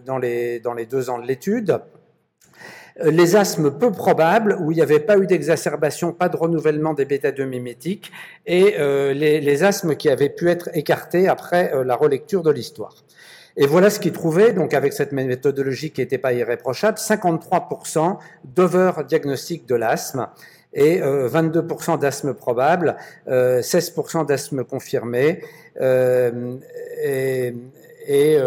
dans 0.05 0.19
les 0.19 0.61
dans 0.61 0.75
les 0.75 0.87
deux 0.87 1.11
ans 1.11 1.19
de 1.19 1.27
l'étude. 1.27 1.79
euh, 1.79 1.96
les 3.05 3.37
asthmes 3.37 3.71
peu 3.71 3.93
probables, 3.93 4.57
où 4.61 4.73
il 4.73 4.77
n'y 4.77 4.83
avait 4.83 5.01
pas 5.01 5.19
eu 5.19 5.27
d'exacerbation, 5.27 6.13
pas 6.13 6.29
de 6.29 6.37
renouvellement 6.37 6.95
des 6.95 7.05
bêta-2 7.05 7.45
mimétiques, 7.45 8.11
et 8.47 8.77
euh, 8.79 9.13
les, 9.13 9.41
les, 9.41 9.65
asthmes 9.65 9.97
qui 9.97 10.09
avaient 10.09 10.31
pu 10.31 10.49
être 10.49 10.71
écartés 10.75 11.29
après 11.29 11.73
euh, 11.75 11.85
la 11.85 11.95
relecture 11.95 12.43
de 12.43 12.51
l'histoire. 12.51 12.95
Et 13.59 13.67
voilà 13.67 13.91
ce 13.91 14.01
qu'ils 14.01 14.13
trouvaient, 14.13 14.53
donc 14.53 14.75
avec 14.75 14.93
cette 14.93 15.13
méthodologie 15.13 15.91
qui 15.91 16.01
n'était 16.01 16.19
pas 16.19 16.33
irréprochable, 16.33 16.99
53% 16.99 18.19
d'over-diagnostic 18.45 19.67
de 19.67 19.75
l'asthme 19.75 20.29
et 20.75 21.01
22% 21.01 21.99
d'asthme 21.99 22.35
probable, 22.35 22.97
16% 23.27 24.27
d'asthme 24.27 24.63
confirmé, 24.63 25.43
et, 25.81 27.55
et, 28.07 28.39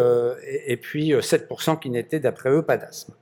et, 0.67 0.77
puis 0.77 1.13
7% 1.13 1.79
qui 1.79 1.89
n'étaient 1.89 2.19
d'après 2.19 2.51
eux 2.51 2.61
pas 2.61 2.77
d'asthme. 2.77 3.13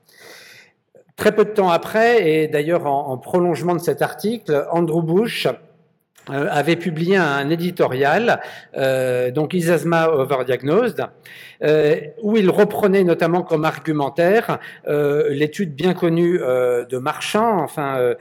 Très 1.17 1.36
peu 1.36 1.45
de 1.45 1.50
temps 1.50 1.69
après, 1.69 2.29
et 2.29 2.47
d'ailleurs 2.47 2.86
en, 2.86 3.17
prolongement 3.17 3.74
de 3.74 3.81
cet 3.81 4.03
article, 4.03 4.67
Andrew 4.71 5.01
Bush 5.01 5.47
avait 6.29 6.75
publié 6.75 7.17
un 7.17 7.50
éditorial, 7.50 8.41
euh, 8.75 9.31
donc 9.31 9.53
Isasma 9.53 10.10
Overdiagnosed, 10.10 11.07
euh, 11.63 11.96
où 12.22 12.38
il 12.38 12.51
reprenait 12.51 13.03
notamment 13.03 13.41
comme 13.41 13.65
argumentaire 13.65 14.60
euh, 14.88 15.29
l'étude 15.29 15.74
bien 15.74 15.96
connue 15.96 16.39
euh, 16.39 16.86
de 16.86 17.00
Marchand, 17.00 17.62
enfin 17.63 18.13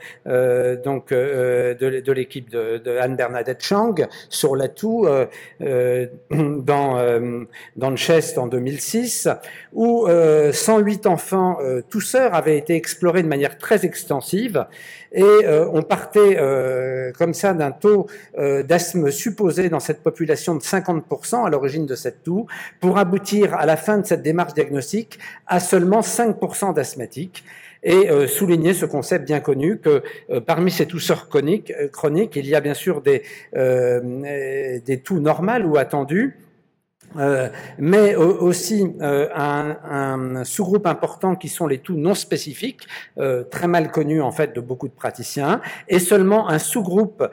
donc 0.83 1.13
de, 1.13 2.01
de 2.01 2.11
l'équipe 2.11 2.49
de, 2.49 2.77
de, 2.77 2.97
Anne 2.97 3.15
Bernadette 3.15 3.63
Chang 3.63 3.95
sur 4.29 4.55
l'atout 4.55 5.07
dans 5.59 7.19
dans 7.75 7.89
le 7.89 7.95
Chest 7.95 8.37
en 8.37 8.47
2006, 8.47 9.29
où 9.73 10.07
108 10.51 11.05
enfants 11.05 11.57
tousseurs 11.89 12.33
avaient 12.33 12.57
été 12.57 12.75
explorés 12.75 13.23
de 13.23 13.27
manière 13.27 13.57
très 13.57 13.85
extensive 13.85 14.65
et 15.11 15.47
on 15.71 15.83
partait 15.83 16.37
comme 17.17 17.33
ça 17.33 17.53
d'un 17.53 17.71
taux 17.71 17.96
d'asthme 18.37 19.11
supposé 19.11 19.69
dans 19.69 19.79
cette 19.79 20.03
population 20.03 20.55
de 20.55 20.61
50% 20.61 21.45
à 21.45 21.49
l'origine 21.49 21.85
de 21.85 21.95
cette 21.95 22.23
toux 22.23 22.47
pour 22.79 22.97
aboutir 22.97 23.53
à 23.53 23.65
la 23.65 23.77
fin 23.77 23.97
de 23.97 24.05
cette 24.05 24.21
démarche 24.21 24.53
diagnostique 24.53 25.19
à 25.45 25.59
seulement 25.59 26.01
5% 26.01 26.73
d'asthmatiques. 26.73 27.43
Et 27.83 28.09
euh, 28.09 28.27
souligner 28.27 28.73
ce 28.73 28.85
concept 28.85 29.25
bien 29.25 29.39
connu 29.39 29.77
que 29.77 30.01
euh, 30.29 30.41
parmi 30.41 30.71
ces 30.71 30.87
tousseurs 30.87 31.29
chroniques, 31.29 31.71
euh, 31.79 31.87
chroniques, 31.87 32.35
il 32.35 32.47
y 32.47 32.55
a 32.55 32.59
bien 32.59 32.73
sûr 32.73 33.01
des, 33.01 33.21
des 33.53 34.97
toux 35.03 35.19
normales 35.19 35.65
ou 35.65 35.77
attendues, 35.77 36.37
euh, 37.17 37.49
mais 37.77 38.15
aussi 38.15 38.85
euh, 39.01 39.27
un, 39.33 39.77
un 39.89 40.43
sous-groupe 40.43 40.85
important 40.85 41.35
qui 41.35 41.47
sont 41.47 41.65
les 41.67 41.79
toux 41.79 41.95
non 41.95 42.13
spécifiques, 42.13 42.81
euh, 43.17 43.43
très 43.43 43.67
mal 43.67 43.91
connus 43.91 44.21
en 44.21 44.31
fait 44.31 44.53
de 44.53 44.61
beaucoup 44.61 44.87
de 44.87 44.93
praticiens, 44.93 45.61
et 45.87 45.99
seulement 45.99 46.49
un 46.49 46.59
sous-groupe 46.59 47.27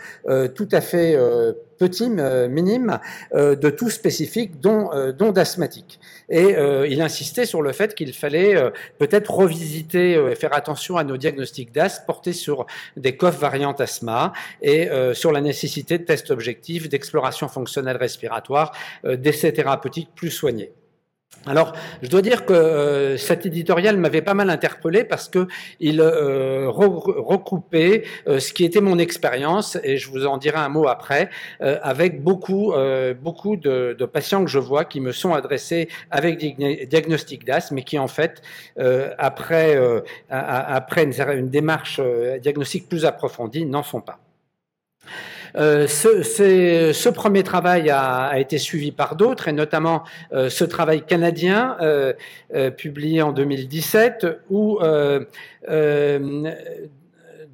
tout 0.55 0.69
à 0.73 0.81
fait 0.81 1.19
petit, 1.79 2.09
minime, 2.09 2.99
de 3.35 3.71
tout 3.71 3.91
spécifiques, 3.91 4.61
dont, 4.61 4.91
dont 5.13 5.33
d'asthmatiques. 5.33 6.01
Et 6.29 6.57
il 6.89 7.01
insistait 7.01 7.47
sur 7.47 7.63
le 7.63 7.73
fait 7.73 7.95
qu'il 7.95 8.13
fallait 8.13 8.57
peut-être 8.99 9.33
revisiter 9.33 10.13
et 10.13 10.35
faire 10.35 10.55
attention 10.55 10.97
à 10.97 11.05
nos 11.05 11.17
diagnostics 11.17 11.73
d'asthme 11.73 12.05
portés 12.07 12.33
sur 12.33 12.67
des 12.97 13.17
coffres 13.17 13.41
variantes 13.41 13.81
asthma 13.81 14.33
et 14.63 14.89
sur 15.13 15.33
la 15.33 15.41
nécessité 15.41 15.99
de 15.99 16.05
tests 16.05 16.31
objectifs, 16.31 16.89
d'exploration 16.89 17.49
fonctionnelle 17.49 17.97
respiratoire, 17.97 18.73
d'essais 19.05 19.53
thérapeutiques 19.53 20.11
plus 20.15 20.31
soignés. 20.31 20.73
Alors, 21.47 21.75
je 22.01 22.09
dois 22.09 22.23
dire 22.23 22.47
que 22.47 22.55
euh, 22.55 23.17
cet 23.19 23.45
éditorial 23.45 23.99
m'avait 23.99 24.23
pas 24.23 24.33
mal 24.33 24.49
interpellé 24.49 25.05
parce 25.05 25.29
que 25.29 25.47
il 25.79 26.01
euh, 26.01 26.69
recoupait 26.71 28.05
euh, 28.27 28.39
ce 28.39 28.53
qui 28.53 28.65
était 28.65 28.81
mon 28.81 28.99
expérience 28.99 29.77
et 29.85 29.99
je 29.99 30.11
vous 30.11 30.27
en 30.27 30.39
dirai 30.39 30.59
un 30.59 30.71
mot 30.71 30.89
après 30.89 31.29
euh, 31.61 31.79
avec 31.83 32.23
beaucoup 32.23 32.73
beaucoup 33.21 33.57
de, 33.57 33.95
de, 33.99 34.05
patients 34.07 34.45
que 34.45 34.51
je 34.51 34.59
vois 34.59 34.85
qui 34.85 35.01
me 35.01 35.13
sont 35.13 35.35
adressés 35.35 35.89
avec 36.11 36.39
des 36.39 36.87
diagnostics 36.87 37.45
d'asthme 37.45 37.77
mais 37.77 37.83
qui 37.83 37.99
en 37.99 38.09
fait 38.09 38.43
après 39.19 39.79
après 40.31 41.05
une, 41.05 41.13
une 41.39 41.51
démarche 41.51 42.01
diagnostique 42.41 42.89
plus 42.89 43.05
approfondie 43.05 43.67
n'en 43.67 43.83
font 43.83 44.01
pas. 44.01 44.24
Euh, 45.57 45.87
ce, 45.87 46.23
ce, 46.23 47.09
premier 47.09 47.43
travail 47.45 47.89
a, 47.91 48.27
a, 48.27 48.39
été 48.39 48.59
suivi 48.59 48.91
par 48.91 49.15
d'autres, 49.15 49.49
et 49.49 49.53
notamment 49.53 50.03
euh, 50.33 50.51
ce 50.51 50.65
travail 50.65 51.03
canadien 51.03 51.77
euh, 51.81 52.13
euh 52.55 52.71
publié 52.71 53.23
en 53.23 53.33
2017, 53.33 54.27
où 54.51 54.79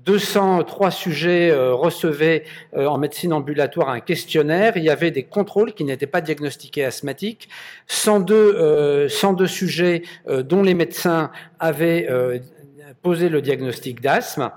203 0.04 0.90
sujets 0.90 1.52
recevaient 1.52 2.45
en 2.75 2.97
médecine 2.97 3.35
ambulatoire 3.35 3.90
un 3.90 4.00
questionnaire. 4.00 4.73
Il 4.76 4.83
y 4.83 4.90
avait 4.90 5.11
des 5.11 5.25
contrôles 5.25 5.75
qui 5.75 5.85
n'étaient 5.85 6.07
pas 6.07 6.23
diagnostiqués 6.23 6.85
asthmatiques. 6.85 7.50
102, 7.87 9.09
102 9.09 9.47
sujets 9.47 10.02
dont 10.26 10.62
les 10.62 10.75
médecins 10.75 11.30
avaient 11.59 12.09
posé 13.02 13.28
le 13.28 13.42
diagnostic 13.42 14.00
d'asthme 14.00 14.50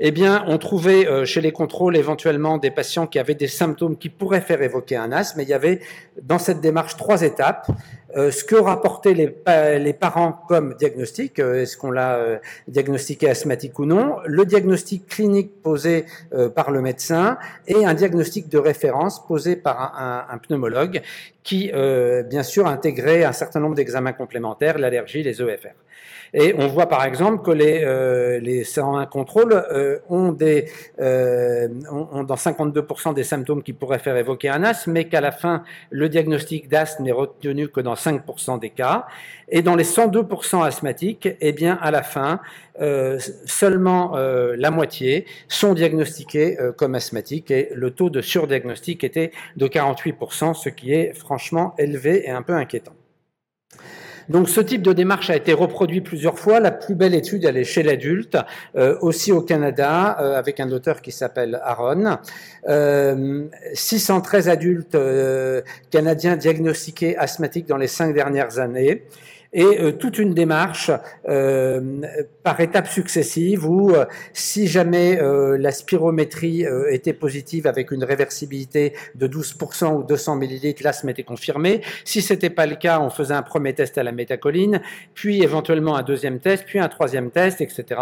eh 0.00 0.12
bien, 0.12 0.44
on 0.46 0.58
trouvait 0.58 1.08
euh, 1.08 1.24
chez 1.24 1.40
les 1.40 1.50
contrôles 1.50 1.96
éventuellement 1.96 2.58
des 2.58 2.70
patients 2.70 3.08
qui 3.08 3.18
avaient 3.18 3.34
des 3.34 3.48
symptômes 3.48 3.96
qui 3.96 4.08
pourraient 4.08 4.40
faire 4.40 4.62
évoquer 4.62 4.96
un 4.96 5.10
asthme. 5.10 5.40
Et 5.40 5.42
il 5.42 5.48
y 5.48 5.54
avait 5.54 5.80
dans 6.22 6.38
cette 6.38 6.60
démarche 6.60 6.96
trois 6.96 7.22
étapes. 7.22 7.66
Euh, 8.16 8.30
ce 8.30 8.44
que 8.44 8.54
rapportaient 8.54 9.12
les, 9.12 9.92
parents 9.92 10.32
comme 10.46 10.74
diagnostic, 10.74 11.40
euh, 11.40 11.62
est-ce 11.62 11.76
qu'on 11.76 11.90
l'a 11.90 12.40
diagnostiqué 12.68 13.28
asthmatique 13.28 13.76
ou 13.80 13.86
non, 13.86 14.18
le 14.24 14.44
diagnostic 14.44 15.06
clinique 15.08 15.62
posé 15.62 16.04
par 16.54 16.70
le 16.70 16.80
médecin 16.80 17.36
et 17.66 17.84
un 17.84 17.94
diagnostic 17.94 18.48
de 18.48 18.58
référence 18.58 19.26
posé 19.26 19.56
par 19.56 19.80
un, 19.80 20.26
un, 20.30 20.34
un 20.34 20.38
pneumologue 20.38 21.02
qui, 21.42 21.72
bien 22.30 22.42
sûr, 22.42 22.66
intégrait 22.66 23.24
un 23.24 23.32
certain 23.32 23.60
nombre 23.60 23.74
d'examens 23.74 24.12
complémentaires, 24.12 24.78
l'allergie, 24.78 25.22
les 25.22 25.42
EFR. 25.42 25.74
Et 26.34 26.54
on 26.56 26.66
voit 26.68 26.88
par 26.88 27.04
exemple 27.04 27.42
que 27.44 27.50
les, 27.50 27.82
euh, 27.84 28.38
les 28.40 28.64
101 28.64 29.06
contrôles 29.06 29.52
euh, 29.52 29.98
ont, 30.08 30.32
des, 30.32 30.70
euh, 31.00 31.68
ont, 31.90 32.24
dans 32.24 32.34
52% 32.34 33.14
des 33.14 33.24
symptômes 33.24 33.62
qui 33.62 33.72
pourraient 33.72 33.98
faire 33.98 34.16
évoquer 34.16 34.48
un 34.48 34.62
asthme, 34.64 34.92
mais 34.92 35.04
qu'à 35.08 35.20
la 35.20 35.32
fin, 35.32 35.62
le 35.90 36.08
diagnostic 36.08 36.68
d'asthme 36.68 37.04
n'est 37.04 37.12
retenu 37.12 37.68
que 37.68 37.80
dans 37.80 37.94
5% 37.94 38.58
des 38.58 38.70
cas. 38.70 39.06
Et 39.50 39.62
dans 39.62 39.76
les 39.76 39.84
102% 39.84 40.62
asthmatiques, 40.62 41.28
eh 41.40 41.52
bien, 41.52 41.78
à 41.80 41.90
la 41.90 42.02
fin, 42.02 42.40
euh, 42.80 43.18
seulement 43.46 44.16
euh, 44.16 44.54
la 44.56 44.70
moitié 44.70 45.26
sont 45.48 45.74
diagnostiqués 45.74 46.60
euh, 46.60 46.70
comme 46.72 46.94
asthmatiques 46.94 47.50
et 47.50 47.70
le 47.74 47.90
taux 47.90 48.10
de 48.10 48.20
surdiagnostic 48.20 49.02
était 49.02 49.32
de 49.56 49.66
48%, 49.66 50.54
ce 50.54 50.68
qui 50.68 50.92
est 50.92 51.12
franchement 51.12 51.74
élevé 51.78 52.26
et 52.26 52.30
un 52.30 52.42
peu 52.42 52.52
inquiétant. 52.52 52.92
Donc 54.28 54.48
ce 54.48 54.60
type 54.60 54.82
de 54.82 54.92
démarche 54.92 55.30
a 55.30 55.36
été 55.36 55.52
reproduit 55.52 56.00
plusieurs 56.00 56.38
fois. 56.38 56.60
La 56.60 56.70
plus 56.70 56.94
belle 56.94 57.14
étude, 57.14 57.44
elle 57.44 57.56
est 57.56 57.64
chez 57.64 57.82
l'adulte, 57.82 58.36
euh, 58.76 58.96
aussi 59.00 59.32
au 59.32 59.40
Canada, 59.40 60.18
euh, 60.20 60.38
avec 60.38 60.60
un 60.60 60.70
auteur 60.70 61.00
qui 61.00 61.12
s'appelle 61.12 61.60
Aaron. 61.64 62.18
Euh, 62.68 63.46
613 63.72 64.48
adultes 64.48 64.94
euh, 64.94 65.62
canadiens 65.90 66.36
diagnostiqués 66.36 67.16
asthmatiques 67.16 67.66
dans 67.66 67.76
les 67.78 67.86
cinq 67.86 68.14
dernières 68.14 68.58
années. 68.58 69.04
Et 69.52 69.80
euh, 69.80 69.92
toute 69.92 70.18
une 70.18 70.34
démarche 70.34 70.90
euh, 71.28 72.02
par 72.42 72.60
étapes 72.60 72.88
successives 72.88 73.66
où 73.68 73.90
euh, 73.90 74.04
si 74.32 74.66
jamais 74.66 75.18
la 75.58 75.72
spirométrie 75.72 76.64
était 76.90 77.12
positive 77.12 77.66
avec 77.66 77.90
une 77.90 78.04
réversibilité 78.04 78.94
de 79.14 79.26
12% 79.26 79.96
ou 79.96 80.02
200 80.02 80.36
millilitres, 80.36 80.82
l'asthme 80.84 81.08
était 81.08 81.22
confirmé. 81.22 81.82
Si 82.04 82.22
c'était 82.22 82.50
pas 82.50 82.66
le 82.66 82.76
cas, 82.76 83.00
on 83.00 83.10
faisait 83.10 83.34
un 83.34 83.42
premier 83.42 83.74
test 83.74 83.98
à 83.98 84.02
la 84.02 84.12
métacoline, 84.12 84.80
puis 85.14 85.42
éventuellement 85.42 85.96
un 85.96 86.02
deuxième 86.02 86.40
test, 86.40 86.64
puis 86.66 86.78
un 86.78 86.88
troisième 86.88 87.30
test, 87.30 87.60
etc. 87.60 88.00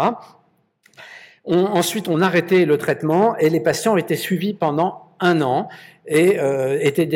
ensuite, 1.45 2.07
on 2.07 2.21
arrêtait 2.21 2.65
le 2.65 2.77
traitement 2.77 3.37
et 3.37 3.49
les 3.49 3.59
patients 3.59 3.97
étaient 3.97 4.15
suivis 4.15 4.53
pendant 4.53 5.06
un 5.19 5.41
an 5.41 5.69
et 6.07 6.39
euh, 6.39 6.79
étaient, 6.79 7.09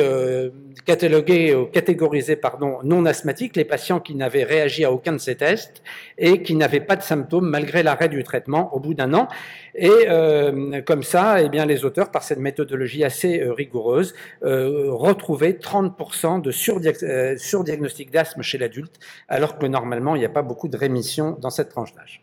euh, 0.00 0.50
catalogués, 0.84 1.54
ou 1.54 1.66
catégorisés 1.66 2.36
pardon, 2.36 2.78
non 2.84 3.04
asthmatiques, 3.04 3.56
les 3.56 3.64
patients 3.64 3.98
qui 3.98 4.14
n'avaient 4.14 4.44
réagi 4.44 4.84
à 4.84 4.92
aucun 4.92 5.12
de 5.12 5.18
ces 5.18 5.34
tests 5.34 5.82
et 6.16 6.42
qui 6.42 6.54
n'avaient 6.54 6.80
pas 6.80 6.96
de 6.96 7.02
symptômes 7.02 7.48
malgré 7.48 7.82
l'arrêt 7.82 8.08
du 8.08 8.22
traitement 8.22 8.74
au 8.74 8.80
bout 8.80 8.94
d'un 8.94 9.12
an. 9.12 9.28
Et 9.74 9.90
euh, 10.08 10.80
comme 10.82 11.02
ça, 11.02 11.42
eh 11.42 11.48
bien, 11.48 11.66
les 11.66 11.84
auteurs, 11.84 12.10
par 12.10 12.22
cette 12.22 12.38
méthodologie 12.38 13.04
assez 13.04 13.40
euh, 13.40 13.52
rigoureuse, 13.52 14.14
euh, 14.44 14.86
retrouvaient 14.92 15.52
30% 15.52 16.40
de 16.40 16.50
surdiagnostic 17.36 18.10
d'asthme 18.10 18.42
chez 18.42 18.56
l'adulte, 18.56 18.98
alors 19.28 19.58
que 19.58 19.66
normalement, 19.66 20.14
il 20.14 20.20
n'y 20.20 20.24
a 20.24 20.30
pas 20.30 20.42
beaucoup 20.42 20.68
de 20.68 20.76
rémission 20.76 21.36
dans 21.40 21.50
cette 21.50 21.68
tranche 21.68 21.92
d'âge. 21.94 22.22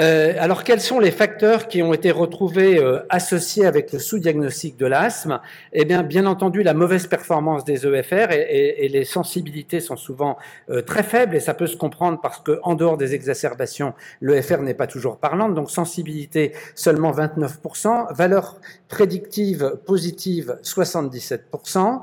Euh, 0.00 0.34
alors, 0.38 0.64
quels 0.64 0.80
sont 0.80 0.98
les 0.98 1.10
facteurs 1.10 1.68
qui 1.68 1.82
ont 1.82 1.92
été 1.92 2.10
retrouvés 2.10 2.78
euh, 2.78 3.00
associés 3.10 3.66
avec 3.66 3.92
le 3.92 3.98
sous-diagnostic 3.98 4.76
de 4.76 4.86
l'asthme? 4.86 5.40
Eh 5.72 5.84
bien, 5.84 6.02
bien 6.02 6.26
entendu, 6.26 6.62
la 6.62 6.74
mauvaise 6.74 7.06
performance 7.06 7.64
des 7.64 7.86
EFR 7.86 8.30
et, 8.30 8.88
les 8.88 9.04
sensibilités 9.04 9.80
sont 9.80 9.96
souvent 9.96 10.38
euh, 10.70 10.82
très 10.82 11.02
faibles 11.02 11.36
et 11.36 11.40
ça 11.40 11.54
peut 11.54 11.66
se 11.66 11.76
comprendre 11.76 12.20
parce 12.22 12.40
que 12.40 12.58
en 12.62 12.74
dehors 12.74 12.96
des 12.96 13.14
exacerbations, 13.14 13.94
l'EFR 14.20 14.62
n'est 14.62 14.74
pas 14.74 14.86
toujours 14.86 15.18
parlante. 15.18 15.54
Donc, 15.54 15.70
sensibilité 15.70 16.52
seulement 16.74 17.12
29%, 17.12 18.14
valeur 18.14 18.60
prédictive 18.88 19.78
positive 19.84 20.58
77% 20.62 22.02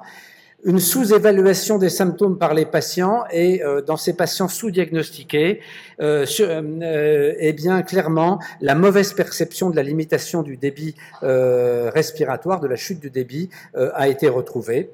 une 0.64 0.80
sous-évaluation 0.80 1.78
des 1.78 1.90
symptômes 1.90 2.38
par 2.38 2.54
les 2.54 2.66
patients 2.66 3.24
et 3.32 3.64
euh, 3.64 3.82
dans 3.82 3.98
ces 3.98 4.14
patients 4.14 4.48
sous-diagnostiqués, 4.48 5.62
euh, 6.02 6.26
euh, 6.42 7.34
eh 7.40 7.54
bien 7.54 7.82
clairement 7.82 8.40
la 8.60 8.76
mauvaise 8.76 9.14
perception 9.14 9.70
de 9.70 9.76
la 9.76 9.84
limitation 9.84 10.44
du 10.44 10.58
débit 10.58 10.96
euh, 11.24 11.90
respiratoire, 11.94 12.60
de 12.60 12.68
la 12.68 12.76
chute 12.76 13.00
du 13.00 13.10
débit, 13.10 13.50
a 13.76 14.08
été 14.08 14.28
retrouvée. 14.28 14.90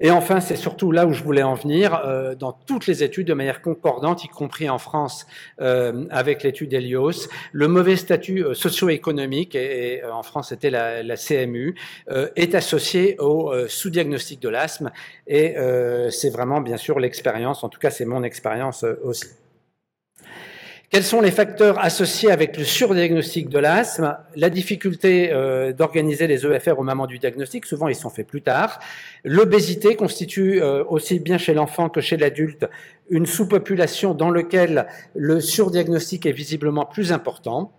Et 0.00 0.12
enfin, 0.12 0.38
c'est 0.38 0.56
surtout 0.56 0.92
là 0.92 1.06
où 1.06 1.12
je 1.12 1.24
voulais 1.24 1.42
en 1.42 1.54
venir, 1.54 2.00
euh, 2.04 2.36
dans 2.36 2.52
toutes 2.52 2.86
les 2.86 3.02
études 3.02 3.26
de 3.26 3.34
manière 3.34 3.60
concordante, 3.62 4.24
y 4.24 4.28
compris 4.28 4.70
en 4.70 4.78
France 4.78 5.26
euh, 5.60 6.06
avec 6.10 6.44
l'étude 6.44 6.72
Helios, 6.72 7.28
le 7.50 7.66
mauvais 7.66 7.96
statut 7.96 8.44
euh, 8.44 8.54
socio-économique, 8.54 9.56
et, 9.56 10.00
en 10.04 10.22
France 10.22 10.50
c'était 10.50 10.70
la, 10.70 11.02
la, 11.02 11.16
CMU, 11.16 11.74
est 12.36 12.54
associé 12.54 13.16
au 13.18 13.52
sous-diagnostic 13.66 14.40
de 14.40 14.48
l'asthme, 14.48 14.90
et 15.26 15.56
c'est 16.10 16.30
vraiment 16.30 16.60
bien 16.60 16.76
sûr 16.76 17.00
l'expérience, 17.00 17.64
en 17.64 17.68
tout 17.68 17.78
cas 17.78 17.90
c'est 17.90 18.04
mon 18.04 18.22
expérience 18.22 18.84
aussi. 19.02 19.26
Quels 20.90 21.04
sont 21.04 21.20
les 21.20 21.30
facteurs 21.30 21.78
associés 21.84 22.30
avec 22.30 22.56
le 22.56 22.64
surdiagnostic 22.64 23.50
de 23.50 23.58
l'asthme 23.58 24.16
La 24.36 24.48
difficulté 24.48 25.30
euh, 25.30 25.74
d'organiser 25.74 26.26
les 26.26 26.46
EFR 26.46 26.78
au 26.78 26.82
moment 26.82 27.06
du 27.06 27.18
diagnostic, 27.18 27.66
souvent 27.66 27.88
ils 27.88 27.94
sont 27.94 28.08
faits 28.08 28.26
plus 28.26 28.40
tard. 28.40 28.80
L'obésité 29.22 29.96
constitue 29.96 30.62
euh, 30.62 30.82
aussi 30.88 31.20
bien 31.20 31.36
chez 31.36 31.52
l'enfant 31.52 31.90
que 31.90 32.00
chez 32.00 32.16
l'adulte 32.16 32.66
une 33.10 33.26
sous-population 33.26 34.14
dans 34.14 34.30
laquelle 34.30 34.86
le 35.14 35.40
surdiagnostic 35.40 36.24
est 36.24 36.32
visiblement 36.32 36.86
plus 36.86 37.12
important. 37.12 37.70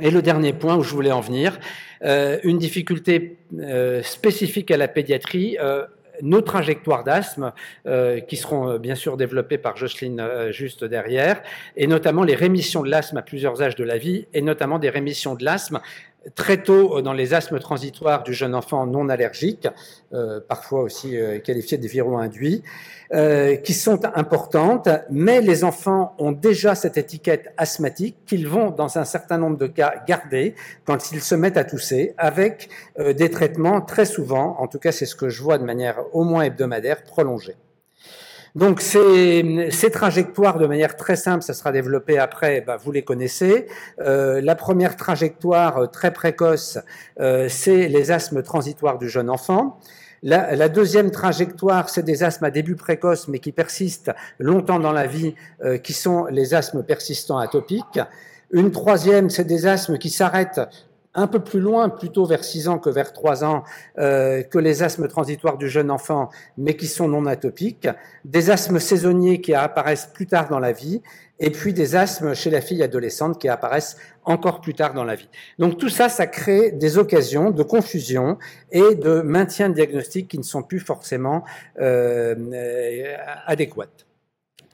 Et 0.00 0.12
le 0.12 0.22
dernier 0.22 0.52
point 0.52 0.76
où 0.76 0.84
je 0.84 0.94
voulais 0.94 1.10
en 1.10 1.20
venir, 1.20 1.58
euh, 2.04 2.38
une 2.44 2.58
difficulté 2.58 3.38
spécifique 4.04 4.70
à 4.70 4.76
la 4.76 4.86
pédiatrie 4.86 5.56
nos 6.22 6.40
trajectoires 6.40 7.04
d'asthme, 7.04 7.52
euh, 7.86 8.20
qui 8.20 8.36
seront 8.36 8.68
euh, 8.68 8.78
bien 8.78 8.94
sûr 8.94 9.16
développées 9.16 9.58
par 9.58 9.76
Jocelyne 9.76 10.20
euh, 10.20 10.52
juste 10.52 10.84
derrière, 10.84 11.42
et 11.76 11.86
notamment 11.86 12.22
les 12.22 12.34
rémissions 12.34 12.82
de 12.82 12.90
l'asthme 12.90 13.16
à 13.16 13.22
plusieurs 13.22 13.62
âges 13.62 13.76
de 13.76 13.84
la 13.84 13.98
vie, 13.98 14.26
et 14.34 14.42
notamment 14.42 14.78
des 14.78 14.90
rémissions 14.90 15.34
de 15.34 15.44
l'asthme 15.44 15.80
très 16.34 16.62
tôt 16.62 17.00
dans 17.00 17.12
les 17.12 17.34
asthmes 17.34 17.58
transitoires 17.58 18.22
du 18.22 18.32
jeune 18.32 18.54
enfant 18.54 18.86
non 18.86 19.08
allergique, 19.08 19.68
euh, 20.12 20.40
parfois 20.46 20.82
aussi 20.82 21.16
euh, 21.16 21.38
qualifiés 21.38 21.78
des 21.78 21.88
viraux 21.88 22.16
induits, 22.16 22.62
euh, 23.12 23.56
qui 23.56 23.74
sont 23.74 24.04
importantes, 24.16 24.88
mais 25.10 25.40
les 25.40 25.64
enfants 25.64 26.14
ont 26.18 26.32
déjà 26.32 26.74
cette 26.74 26.98
étiquette 26.98 27.52
asthmatique 27.56 28.16
qu'ils 28.26 28.48
vont, 28.48 28.70
dans 28.70 28.98
un 28.98 29.04
certain 29.04 29.38
nombre 29.38 29.56
de 29.56 29.66
cas, 29.66 30.02
garder 30.06 30.54
quand 30.84 31.12
ils 31.12 31.20
se 31.20 31.34
mettent 31.34 31.56
à 31.56 31.64
tousser, 31.64 32.14
avec 32.18 32.68
des 32.98 33.30
traitements 33.30 33.80
très 33.80 34.04
souvent, 34.04 34.56
en 34.58 34.66
tout 34.66 34.78
cas 34.78 34.92
c'est 34.92 35.06
ce 35.06 35.14
que 35.14 35.28
je 35.28 35.42
vois 35.42 35.58
de 35.58 35.64
manière 35.64 36.02
au 36.12 36.24
moins 36.24 36.42
hebdomadaire, 36.42 37.02
prolongée. 37.04 37.56
Donc 38.54 38.80
ces, 38.80 39.68
ces, 39.70 39.90
trajectoires, 39.90 40.58
de 40.58 40.66
manière 40.66 40.96
très 40.96 41.16
simple, 41.16 41.42
ça 41.42 41.54
sera 41.54 41.72
développé 41.72 42.18
après, 42.18 42.60
bah, 42.60 42.76
vous 42.76 42.92
les 42.92 43.02
connaissez. 43.02 43.66
Euh, 44.00 44.40
la 44.40 44.54
première 44.54 44.96
trajectoire 44.96 45.78
euh, 45.78 45.86
très 45.86 46.12
précoce, 46.12 46.78
euh, 47.20 47.48
c'est 47.48 47.88
les 47.88 48.10
asthmes 48.10 48.42
transitoires 48.42 48.98
du 48.98 49.08
jeune 49.08 49.30
enfant. 49.30 49.78
La, 50.22 50.56
la 50.56 50.68
deuxième 50.68 51.10
trajectoire, 51.10 51.88
c'est 51.88 52.02
des 52.02 52.24
asthmes 52.24 52.44
à 52.44 52.50
début 52.50 52.74
précoce, 52.74 53.28
mais 53.28 53.38
qui 53.38 53.52
persistent 53.52 54.10
longtemps 54.38 54.80
dans 54.80 54.92
la 54.92 55.06
vie, 55.06 55.34
euh, 55.62 55.78
qui 55.78 55.92
sont 55.92 56.26
les 56.26 56.54
asthmes 56.54 56.82
persistants 56.82 57.38
atopiques. 57.38 58.00
Une 58.50 58.70
troisième, 58.70 59.30
c'est 59.30 59.44
des 59.44 59.66
asthmes 59.66 59.98
qui 59.98 60.10
s'arrêtent 60.10 60.60
un 61.18 61.26
peu 61.26 61.40
plus 61.40 61.60
loin, 61.60 61.88
plutôt 61.88 62.24
vers 62.24 62.44
6 62.44 62.68
ans 62.68 62.78
que 62.78 62.90
vers 62.90 63.12
3 63.12 63.44
ans, 63.44 63.64
euh, 63.98 64.42
que 64.42 64.58
les 64.58 64.82
asthmes 64.82 65.08
transitoires 65.08 65.58
du 65.58 65.68
jeune 65.68 65.90
enfant, 65.90 66.30
mais 66.56 66.76
qui 66.76 66.86
sont 66.86 67.08
non 67.08 67.26
atopiques, 67.26 67.88
des 68.24 68.50
asthmes 68.50 68.78
saisonniers 68.78 69.40
qui 69.40 69.52
apparaissent 69.54 70.10
plus 70.12 70.26
tard 70.26 70.48
dans 70.48 70.60
la 70.60 70.72
vie, 70.72 71.02
et 71.40 71.50
puis 71.50 71.72
des 71.72 71.96
asthmes 71.96 72.34
chez 72.34 72.50
la 72.50 72.60
fille 72.60 72.82
adolescente 72.82 73.40
qui 73.40 73.48
apparaissent 73.48 73.96
encore 74.24 74.60
plus 74.60 74.74
tard 74.74 74.94
dans 74.94 75.04
la 75.04 75.14
vie. 75.14 75.28
Donc 75.58 75.78
tout 75.78 75.88
ça, 75.88 76.08
ça 76.08 76.26
crée 76.26 76.72
des 76.72 76.98
occasions 76.98 77.50
de 77.50 77.62
confusion 77.62 78.38
et 78.72 78.94
de 78.94 79.20
maintien 79.20 79.68
de 79.68 79.74
diagnostics 79.74 80.28
qui 80.28 80.38
ne 80.38 80.42
sont 80.42 80.62
plus 80.62 80.80
forcément 80.80 81.44
euh, 81.80 82.34
euh 82.52 83.16
adéquates. 83.46 84.07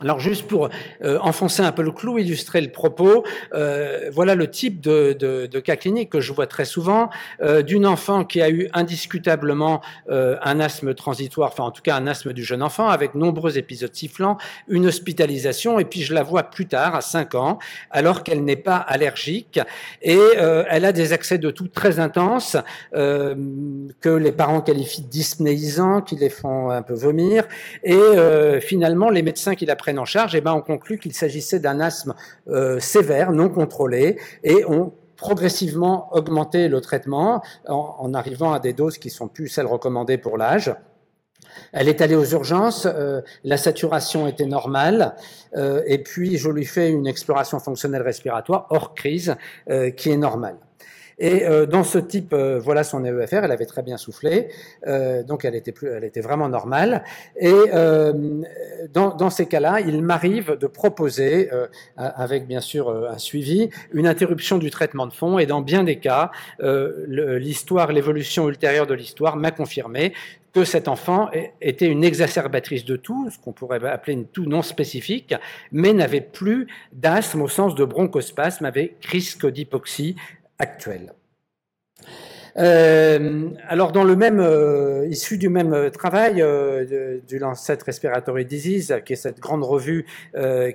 Alors 0.01 0.19
juste 0.19 0.49
pour 0.49 0.71
euh, 1.05 1.19
enfoncer 1.21 1.63
un 1.63 1.71
peu 1.71 1.83
le 1.83 1.93
clou, 1.93 2.19
illustrer 2.19 2.61
le 2.61 2.73
propos, 2.73 3.25
euh, 3.55 4.11
voilà 4.13 4.35
le 4.35 4.51
type 4.51 4.81
de, 4.81 5.13
de, 5.13 5.47
de, 5.47 5.61
cas 5.61 5.77
clinique 5.77 6.11
que 6.11 6.21
je 6.21 6.33
vois 6.33 6.49
très 6.49 6.65
souvent 6.65 7.11
euh, 7.41 7.63
d'une 7.63 7.87
enfant 7.87 8.25
qui 8.25 8.43
a 8.43 8.51
eu 8.51 8.69
indiscutablement 8.73 9.83
euh, 10.11 10.37
un 10.43 10.59
asthme 10.59 10.95
transitoire, 10.95 11.51
enfin 11.53 11.63
en 11.63 11.71
tout 11.71 11.81
cas 11.81 11.95
un 11.95 12.09
asthme 12.09 12.33
du 12.33 12.43
jeune 12.43 12.61
enfant 12.61 12.89
avec 12.89 13.15
nombreux 13.15 13.57
épisodes 13.57 13.95
sifflants, 13.95 14.37
une 14.67 14.87
hospitalisation 14.87 15.79
et 15.79 15.85
puis 15.85 16.03
je 16.03 16.13
la 16.13 16.25
vois 16.25 16.43
plus 16.43 16.67
tard 16.67 16.97
à 16.97 17.01
5 17.01 17.37
ans 17.37 17.61
alors 17.93 18.25
qu'elle 18.25 18.43
n'est 18.43 18.57
pas 18.57 18.79
allergique. 18.79 19.61
Et 20.03 20.19
euh, 20.19 20.65
elle 20.71 20.87
a 20.87 20.93
des 20.93 21.13
accès 21.13 21.39
de 21.39 21.53
tout 21.53 21.69
très 21.69 22.01
intenses 22.01 22.57
que 22.93 24.09
les 24.09 24.33
parents 24.33 24.61
qualifient 24.61 25.03
dyspnéisants, 25.03 26.01
qui 26.01 26.17
les 26.17 26.31
font 26.31 26.71
un 26.71 26.83
peu 26.83 26.95
vomir. 26.95 27.45
Et 27.85 28.01
finalement 28.61 29.11
les 29.11 29.23
médecins 29.23 29.55
qui 29.55 29.67
la 29.67 29.77
prennent 29.85 29.99
en 29.99 30.07
charge, 30.07 30.35
eh 30.35 30.41
ben 30.41 30.55
on 30.55 30.63
conclut 30.63 30.99
qu'il 30.99 31.13
s'agissait 31.13 31.61
d'un 31.61 31.79
asthme 31.79 32.15
euh, 32.49 32.81
sévère, 32.81 33.33
non 33.33 33.51
contrôlé, 33.51 34.19
et 34.43 34.65
on 34.67 34.95
progressivement 35.17 36.09
augmenté 36.17 36.69
le 36.69 36.81
traitement 36.81 37.43
en, 37.69 38.15
arrivant 38.15 38.55
à 38.55 38.61
des 38.61 38.73
doses 38.73 38.97
qui 38.97 39.11
sont 39.11 39.29
plus 39.29 39.49
celles 39.49 39.67
recommandées 39.67 40.17
pour 40.17 40.39
l'âge. 40.39 40.75
Elle 41.73 41.89
est 41.89 42.01
allée 42.01 42.17
aux 42.17 42.25
urgences, 42.25 42.87
euh, 42.87 43.21
la 43.45 43.59
saturation 43.59 44.27
était 44.27 44.47
normale, 44.47 45.15
euh, 45.55 45.83
et 45.87 45.99
puis 45.99 46.39
je 46.39 46.49
lui 46.49 46.65
fais 46.65 46.89
une 46.89 47.07
exploration 47.07 47.61
fonctionnelle 47.61 48.03
respiratoire 48.03 48.67
hors 48.71 48.95
crise 48.95 49.37
qui 49.97 50.11
est 50.11 50.17
normale. 50.17 50.57
Et 51.19 51.45
euh, 51.45 51.67
dans 51.67 51.85
ce 51.85 51.99
type, 51.99 52.33
euh, 52.33 52.59
voilà 52.59 52.85
son 52.85 53.05
EEFR, 53.05 53.45
elle 53.45 53.53
avait 53.53 53.67
très 53.67 53.83
bien 53.83 53.97
soufflé, 53.97 54.49
euh, 54.87 55.23
donc 55.23 55.45
elle 55.45 55.55
était, 55.55 55.73
plus, 55.73 55.89
elle 55.89 56.05
était 56.05 56.21
vraiment 56.21 56.49
normale. 56.49 57.05
Et 57.37 57.53
dans, 58.93 59.15
dans, 59.15 59.31
ces 59.31 59.47
cas-là, 59.47 59.81
il 59.81 60.03
m'arrive 60.03 60.57
de 60.59 60.67
proposer, 60.67 61.51
avec 61.97 62.47
bien 62.47 62.61
sûr 62.61 62.91
un 62.91 63.19
suivi, 63.19 63.71
une 63.93 64.07
interruption 64.07 64.59
du 64.59 64.71
traitement 64.71 65.07
de 65.07 65.13
fond. 65.13 65.39
Et 65.39 65.47
dans 65.47 65.61
bien 65.61 65.85
des 65.85 65.97
cas, 65.97 66.31
l'histoire, 66.61 67.93
l'évolution 67.93 68.49
ultérieure 68.49 68.87
de 68.87 68.95
l'histoire 68.95 69.37
m'a 69.37 69.51
confirmé 69.51 70.13
que 70.53 70.65
cet 70.65 70.87
enfant 70.87 71.31
était 71.61 71.89
une 71.89 72.05
exacerbatrice 72.05 72.85
de 72.85 72.97
tout, 72.97 73.29
ce 73.31 73.39
qu'on 73.39 73.53
pourrait 73.53 73.85
appeler 73.89 74.13
une 74.13 74.27
toux 74.27 74.47
non 74.47 74.63
spécifique, 74.63 75.35
mais 75.73 75.93
n'avait 75.93 76.21
plus 76.21 76.69
d'asthme 76.93 77.43
au 77.43 77.49
sens 77.49 77.75
de 77.75 77.85
bronchospasme 77.85 78.65
avec 78.65 79.05
risque 79.05 79.51
d'hypoxie 79.51 80.15
Euh, 82.57 83.51
alors, 83.69 83.93
dans 83.93 84.05
le 84.05 84.15
même, 84.17 84.39
euh, 84.41 85.07
issu 85.09 85.39
du 85.39 85.49
même 85.49 85.91
travail 85.91 86.41
euh, 86.41 87.21
du 87.27 87.39
Lancet 87.39 87.79
Respiratory 87.85 88.45
Disease, 88.45 89.01
qui 89.05 89.15
est 89.15 89.17
cette 89.17 89.41
grande 89.41 89.65
revue 89.65 90.07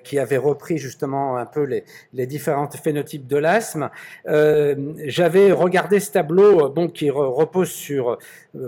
qui 0.03 0.19
avait 0.19 0.37
repris 0.37 0.77
justement 0.77 1.37
un 1.37 1.45
peu 1.45 1.63
les, 1.63 1.83
les 2.13 2.25
différents 2.25 2.69
phénotypes 2.69 3.27
de 3.27 3.37
l'asthme, 3.37 3.89
j'avais 4.25 5.51
regardé 5.51 5.99
ce 5.99 6.11
tableau, 6.11 6.69
bon, 6.69 6.87
qui 6.87 7.09
repose 7.09 7.69
sur 7.69 8.17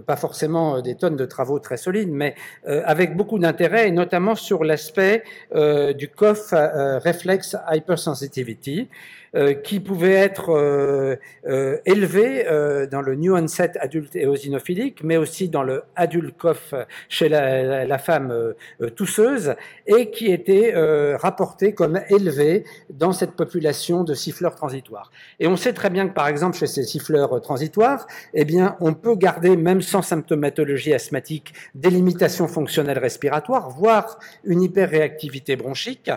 pas 0.06 0.16
forcément 0.16 0.82
des 0.82 0.96
tonnes 0.96 1.16
de 1.16 1.26
travaux 1.26 1.60
très 1.60 1.78
solides, 1.78 2.12
mais 2.12 2.36
avec 2.66 3.16
beaucoup 3.16 3.40
d'intérêt, 3.40 3.88
et 3.88 3.92
notamment 3.92 4.36
sur 4.36 4.64
l'aspect 4.64 5.24
du 5.54 6.08
cough 6.10 6.52
reflex 6.52 7.56
hypersensitivity. 7.72 8.90
Euh, 9.34 9.54
qui 9.54 9.80
pouvait 9.80 10.12
être 10.12 10.50
euh, 10.50 11.16
euh, 11.48 11.78
élevé 11.86 12.44
dans 12.92 13.02
le 13.02 13.16
new 13.16 13.34
onset 13.34 13.78
adulte 13.80 14.14
éosinophilique, 14.18 15.06
mais 15.06 15.16
aussi 15.16 15.48
dans 15.48 15.64
le 15.64 15.84
adulte 15.96 16.38
cough 16.38 16.76
chez 17.08 17.30
la, 17.30 17.86
la, 17.86 17.98
femme 17.98 18.54
tousseuse, 18.96 19.56
et 19.88 20.12
qui 20.12 20.32
était 20.32 20.74
rapporté 21.16 21.74
comme 21.74 22.02
élevé 22.10 22.66
dans 22.90 23.14
cette 23.14 23.32
population 23.32 24.04
de 24.04 24.14
siffleurs 24.14 24.56
transitoires. 24.56 25.12
Et 25.40 25.48
on 25.48 25.56
sait 25.56 25.74
très 25.74 25.90
bien 25.90 26.08
que, 26.10 26.14
par 26.14 26.28
exemple, 26.28 26.58
chez 26.58 26.68
ces 26.68 26.84
siffleurs 26.84 27.40
transitoires, 27.42 28.08
eh 28.34 28.44
bien, 28.44 28.76
on 28.80 28.94
peut 28.94 29.16
garder, 29.16 29.56
même 29.56 29.82
sans 29.82 30.02
symptomatologie 30.02 30.94
asthmatique, 30.94 31.54
des 31.76 31.90
limitations 31.90 32.48
fonctionnelles 32.48 33.00
respiratoires, 33.00 33.70
voire 33.70 34.20
une 34.44 34.62
hyperréactivité 34.62 35.56
bronchique. 35.56 36.10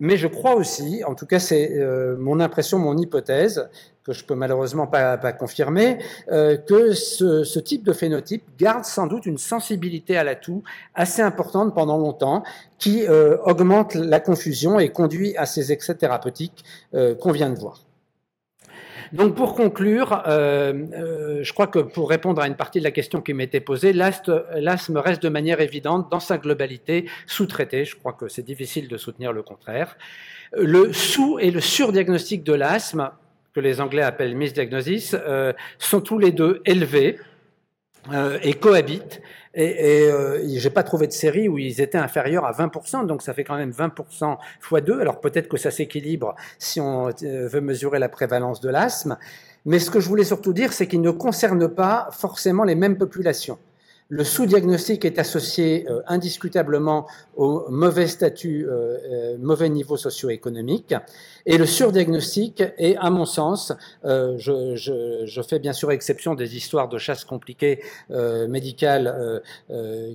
Mais 0.00 0.16
je 0.16 0.26
crois 0.26 0.54
aussi, 0.54 1.02
en 1.04 1.14
tout 1.14 1.26
cas 1.26 1.38
c'est 1.38 1.78
euh, 1.78 2.16
mon 2.16 2.40
impression, 2.40 2.78
mon 2.78 2.96
hypothèse, 2.96 3.68
que 4.04 4.12
je 4.12 4.24
peux 4.24 4.34
malheureusement 4.34 4.86
pas, 4.86 5.16
confirmer, 5.32 5.98
euh, 6.32 6.56
que 6.56 6.92
ce, 6.92 7.58
type 7.60 7.84
de 7.84 7.92
phénotype 7.92 8.42
garde 8.58 8.84
sans 8.84 9.06
doute 9.06 9.26
une 9.26 9.38
sensibilité 9.38 10.16
à 10.16 10.24
l'atout 10.24 10.64
assez 10.94 11.22
importante 11.22 11.74
pendant 11.74 11.98
longtemps, 11.98 12.42
qui 12.78 13.06
euh, 13.06 13.36
augmente 13.44 13.94
la 13.94 14.18
confusion 14.18 14.80
et 14.80 14.88
conduit 14.88 15.36
à 15.36 15.46
ces 15.46 15.70
excès 15.70 15.94
thérapeutiques 15.94 16.64
qu'on 17.20 17.32
vient 17.32 17.50
de 17.50 17.58
voir. 17.58 17.84
Donc 19.12 19.34
pour 19.34 19.54
conclure, 19.54 20.22
euh, 20.26 20.72
euh, 20.94 21.40
je 21.42 21.52
crois 21.52 21.66
que 21.66 21.78
pour 21.80 22.08
répondre 22.08 22.40
à 22.40 22.46
une 22.46 22.54
partie 22.56 22.78
de 22.78 22.84
la 22.84 22.90
question 22.90 23.20
qui 23.20 23.34
m'était 23.34 23.60
posée, 23.60 23.92
l'asthme 23.92 24.96
reste 24.96 25.22
de 25.22 25.28
manière 25.28 25.60
évidente 25.60 26.10
dans 26.10 26.20
sa 26.20 26.38
globalité 26.38 27.06
sous-traité. 27.26 27.84
Je 27.84 27.94
crois 27.96 28.14
que 28.14 28.28
c'est 28.28 28.44
difficile 28.44 28.88
de 28.88 28.96
soutenir 28.96 29.32
le 29.32 29.42
contraire. 29.42 29.96
Le 30.56 30.92
sous- 30.92 31.38
et 31.38 31.50
le 31.50 31.60
surdiagnostic 31.60 32.42
de 32.42 32.54
l'asthme, 32.54 33.10
que 33.54 33.60
les 33.60 33.82
Anglais 33.82 34.02
appellent 34.02 34.34
misdiagnosis, 34.34 35.14
euh, 35.14 35.52
sont 35.78 36.00
tous 36.00 36.18
les 36.18 36.32
deux 36.32 36.62
élevés 36.64 37.18
euh, 38.10 38.38
et 38.42 38.54
cohabitent. 38.54 39.22
Et, 39.54 39.64
et 40.04 40.10
euh, 40.10 40.40
j'ai 40.56 40.70
pas 40.70 40.82
trouvé 40.82 41.06
de 41.06 41.12
série 41.12 41.48
où 41.48 41.58
ils 41.58 41.80
étaient 41.80 41.98
inférieurs 41.98 42.44
à 42.44 42.52
20%, 42.52 43.06
donc 43.06 43.22
ça 43.22 43.34
fait 43.34 43.44
quand 43.44 43.56
même 43.56 43.70
20% 43.70 44.38
fois 44.60 44.80
2. 44.80 45.00
Alors 45.00 45.20
peut-être 45.20 45.48
que 45.48 45.56
ça 45.56 45.70
s'équilibre 45.70 46.34
si 46.58 46.80
on 46.80 47.08
euh, 47.08 47.48
veut 47.48 47.60
mesurer 47.60 47.98
la 47.98 48.08
prévalence 48.08 48.60
de 48.60 48.70
l'asthme. 48.70 49.18
Mais 49.64 49.78
ce 49.78 49.90
que 49.90 50.00
je 50.00 50.08
voulais 50.08 50.24
surtout 50.24 50.52
dire, 50.52 50.72
c'est 50.72 50.88
qu'il 50.88 51.00
ne 51.00 51.10
concerne 51.10 51.68
pas 51.68 52.08
forcément 52.10 52.64
les 52.64 52.74
mêmes 52.74 52.98
populations. 52.98 53.58
Le 54.14 54.24
sous-diagnostic 54.24 55.06
est 55.06 55.18
associé 55.18 55.86
euh, 55.88 56.02
indiscutablement 56.06 57.06
au 57.34 57.64
mauvais 57.70 58.06
statut, 58.06 58.66
euh, 58.68 58.98
euh, 59.10 59.36
mauvais 59.40 59.70
niveau 59.70 59.96
socio-économique, 59.96 60.94
et 61.46 61.56
le 61.56 61.64
surdiagnostic 61.64 62.62
est, 62.76 62.94
à 62.98 63.08
mon 63.08 63.24
sens, 63.24 63.72
euh, 64.04 64.34
je, 64.36 65.42
fais 65.48 65.58
bien 65.58 65.72
sûr 65.72 65.90
exception 65.92 66.34
des 66.34 66.58
histoires 66.58 66.90
de 66.90 66.98
chasse 66.98 67.24
compliquées 67.24 67.80
médicales 68.48 69.42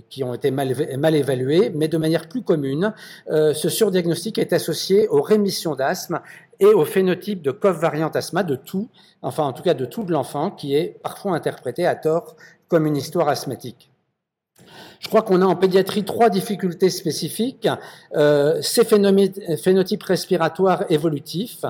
qui 0.09 0.23
ont 0.23 0.33
été 0.33 0.51
mal, 0.51 1.15
évaluées, 1.15 1.71
mais 1.73 1.87
de 1.87 1.97
manière 1.97 2.29
plus 2.29 2.43
commune, 2.43 2.93
ce 3.29 3.69
surdiagnostic 3.69 4.37
est 4.37 4.53
associé 4.53 5.07
aux 5.09 5.21
rémissions 5.21 5.75
d'asthme 5.75 6.21
et 6.59 6.65
au 6.65 6.85
phénotype 6.85 7.41
de 7.41 7.51
cough 7.51 7.75
variant 7.75 8.09
asthma 8.09 8.43
de 8.43 8.55
tout, 8.55 8.89
enfin 9.21 9.43
en 9.43 9.53
tout 9.53 9.63
cas 9.63 9.73
de 9.73 9.85
tout 9.85 10.03
de 10.03 10.11
l'enfant, 10.11 10.51
qui 10.51 10.75
est 10.75 10.99
parfois 11.03 11.33
interprété 11.35 11.85
à 11.85 11.95
tort 11.95 12.35
comme 12.67 12.85
une 12.85 12.97
histoire 12.97 13.29
asthmatique. 13.29 13.91
Je 14.99 15.07
crois 15.07 15.21
qu'on 15.21 15.41
a 15.41 15.45
en 15.45 15.55
pédiatrie 15.55 16.03
trois 16.03 16.29
difficultés 16.29 16.89
spécifiques. 16.89 17.67
Euh, 18.15 18.61
ces 18.61 18.83
phénotypes 18.83 20.03
respiratoires 20.03 20.85
évolutifs, 20.89 21.65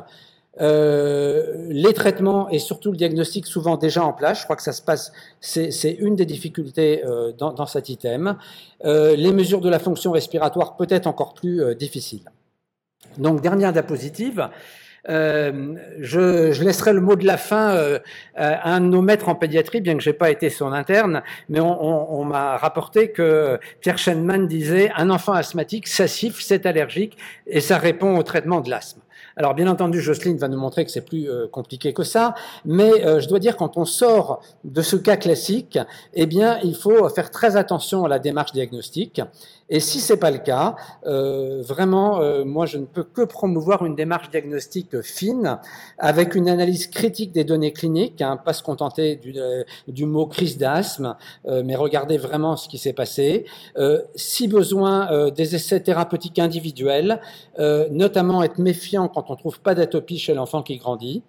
euh, 0.60 1.68
les 1.70 1.94
traitements 1.94 2.50
et 2.50 2.58
surtout 2.58 2.92
le 2.92 2.98
diagnostic 2.98 3.46
souvent 3.46 3.78
déjà 3.78 4.04
en 4.04 4.14
place. 4.14 4.40
Je 4.40 4.44
crois 4.46 4.56
que 4.56 4.64
ça 4.64 4.72
se 4.74 4.82
passe, 4.82 5.12
c'est 5.40 5.98
une 6.00 6.16
des 6.16 6.26
difficultés 6.26 7.06
euh, 7.06 7.32
dans, 7.32 7.54
dans, 7.54 7.68
cet 7.68 7.90
item. 7.90 8.38
Euh, 8.86 9.16
les 9.16 9.32
mesures 9.32 9.62
de 9.62 9.70
la 9.70 9.80
fonction 9.80 10.12
respiratoire 10.12 10.76
peut-être 10.76 11.06
encore 11.06 11.34
plus 11.34 11.62
euh, 11.62 11.76
difficiles. 11.76 12.32
Donc 13.18 13.42
dernière 13.42 13.72
diapositive. 13.72 14.50
Euh, 15.10 15.76
je, 16.00 16.52
je, 16.52 16.63
laisserai 16.63 16.91
le 16.91 17.02
mot 17.02 17.15
de 17.15 17.26
la 17.26 17.38
fin 17.38 17.76
euh, 17.76 18.00
à 18.36 18.74
un 18.74 18.82
de 18.82 18.88
nos 18.88 19.02
maîtres 19.02 19.30
en 19.30 19.36
pédiatrie, 19.36 19.80
bien 19.80 19.96
que 19.96 20.04
j'ai 20.04 20.13
pas 20.13 20.30
été 20.30 20.50
son 20.50 20.74
interne, 20.74 21.24
mais 21.48 21.60
on, 21.60 21.82
on, 21.82 22.20
on 22.22 22.26
m'a 22.26 22.58
rapporté 22.58 23.12
que 23.12 23.58
Pierre 23.80 23.98
Schenman 23.98 24.48
disait 24.48 24.91
un 24.98 25.10
enfant 25.10 25.34
asthmatique, 25.34 25.88
ça 25.88 26.08
siffle, 26.08 26.41
c'est 26.41 26.65
allergique, 26.65 27.17
et 27.46 27.62
ça 27.62 27.78
répond 27.78 28.17
au 28.17 28.24
traitement 28.24 28.60
de 28.60 28.70
l'asthme. 28.70 29.02
Alors 29.36 29.54
bien 29.54 29.67
entendu, 29.67 30.02
Jocelyne 30.02 30.38
va 30.38 30.48
nous 30.48 30.58
montrer 30.58 30.84
que 30.84 30.89
c'est 30.89 31.06
plus 31.06 31.30
euh, 31.30 31.48
compliqué 31.48 31.93
que 31.93 32.04
ça, 32.04 32.34
mais 32.65 33.06
euh, 33.06 33.20
je 33.20 33.28
dois 33.28 33.38
dire 33.38 33.56
quand 33.56 33.78
on 33.78 33.86
sort 33.86 34.41
de 34.63 34.82
ce 34.82 34.96
cas 34.96 35.15
classique, 35.15 35.78
eh 36.15 36.26
bien 36.26 36.60
il 36.63 36.76
faut 36.76 37.08
faire 37.10 37.30
très 37.30 37.56
attention 37.56 38.04
à 38.04 38.08
la 38.08 38.17
démarche 38.17 38.52
diagnostique. 38.52 39.22
Et 39.70 39.82
si 39.82 40.00
c'est 40.00 40.18
pas 40.18 40.32
le 40.32 40.38
cas, 40.38 40.76
euh, 41.06 41.62
vraiment, 41.62 42.22
euh, 42.22 42.46
moi 42.46 42.66
je 42.66 42.78
ne 42.78 42.86
peux 42.86 43.04
que 43.04 43.24
promouvoir 43.24 43.86
une 43.86 43.96
démarche 43.96 44.30
diagnostique 44.30 45.02
fine, 45.02 45.60
avec 45.98 46.36
une 46.36 46.48
analyse 46.48 46.88
critique 46.88 47.34
des 47.34 47.44
données 47.44 47.74
cliniques, 47.74 48.22
hein, 48.22 48.38
pas 48.38 48.54
se 48.54 48.64
contenter 48.64 49.18
du, 49.18 49.34
euh, 49.38 49.64
mot 50.06 50.26
crise 50.26 50.58
d'asthme, 50.58 51.16
mais 51.46 51.76
regarder 51.76 52.18
vraiment 52.18 52.56
ce 52.56 52.70
qui 52.70 52.78
s'est 52.78 52.94
passé. 52.94 53.46
si 54.16 54.48
besoin, 54.48 55.30
des 55.32 55.56
essais 55.56 55.82
thérapeutiques 55.82 56.40
individuels, 56.40 57.20
notamment 57.92 58.44
être 58.44 58.58
méfiant 58.58 59.10
quand 59.10 59.30
on 59.30 59.36
trouve 59.36 59.60
pas 59.60 59.76
d'atopie 59.76 60.18
chez 60.18 60.34
l'enfant 60.34 60.64
qui 60.64 60.78
grandit. 60.78 61.24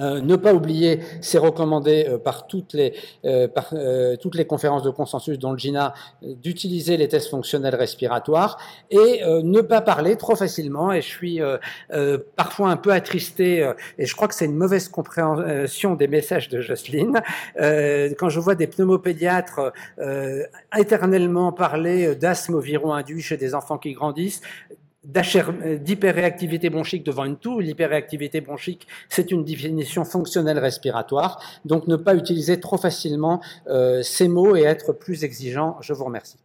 Euh, 0.00 0.20
ne 0.20 0.36
pas 0.36 0.54
oublier, 0.54 1.00
c'est 1.20 1.38
recommandé 1.38 2.06
euh, 2.08 2.18
par, 2.18 2.46
toutes 2.46 2.74
les, 2.74 2.94
euh, 3.24 3.48
par 3.48 3.70
euh, 3.72 4.16
toutes 4.16 4.34
les 4.34 4.44
conférences 4.44 4.82
de 4.82 4.90
consensus 4.90 5.38
dont 5.38 5.52
le 5.52 5.58
GINA, 5.58 5.94
euh, 6.22 6.34
d'utiliser 6.34 6.96
les 6.96 7.08
tests 7.08 7.30
fonctionnels 7.30 7.74
respiratoires 7.74 8.58
et 8.90 9.22
ne 9.42 9.60
pas 9.60 9.80
parler 9.80 10.16
trop 10.16 10.36
facilement. 10.36 10.92
Et 10.92 11.00
je 11.00 11.06
suis 11.06 11.40
parfois 12.36 12.70
un 12.70 12.76
peu 12.76 12.92
attristé, 12.92 13.70
et 13.98 14.06
je 14.06 14.14
crois 14.14 14.28
que 14.28 14.34
c'est 14.34 14.44
une 14.44 14.56
mauvaise 14.56 14.88
compréhension 14.88 15.94
des 15.94 16.08
messages 16.08 16.48
de 16.48 16.60
Jocelyne, 16.60 17.20
quand 17.56 18.28
je 18.28 18.40
vois 18.40 18.54
des 18.54 18.66
pneumopédiatres 18.66 19.72
éternellement 20.76 21.52
parler 21.52 22.14
d'asthme 22.14 22.54
au 22.54 22.60
viron 22.60 22.92
induit 22.92 23.22
chez 23.22 23.36
des 23.36 23.54
enfants 23.54 23.78
qui 23.78 23.92
grandissent, 23.92 24.42
d'hyperréactivité 25.06 26.70
bronchique 26.70 27.04
devant 27.04 27.24
une 27.24 27.36
toux. 27.36 27.60
L'hyperréactivité 27.60 28.40
bronchique, 28.40 28.86
c'est 29.08 29.30
une 29.30 29.44
définition 29.44 30.04
fonctionnelle 30.04 30.58
respiratoire. 30.58 31.40
Donc 31.64 31.86
ne 31.86 31.96
pas 31.96 32.14
utiliser 32.14 32.60
trop 32.60 32.76
facilement 32.76 33.40
euh, 33.68 34.02
ces 34.02 34.28
mots 34.28 34.56
et 34.56 34.62
être 34.62 34.92
plus 34.92 35.24
exigeant. 35.24 35.76
Je 35.80 35.92
vous 35.92 36.04
remercie. 36.04 36.38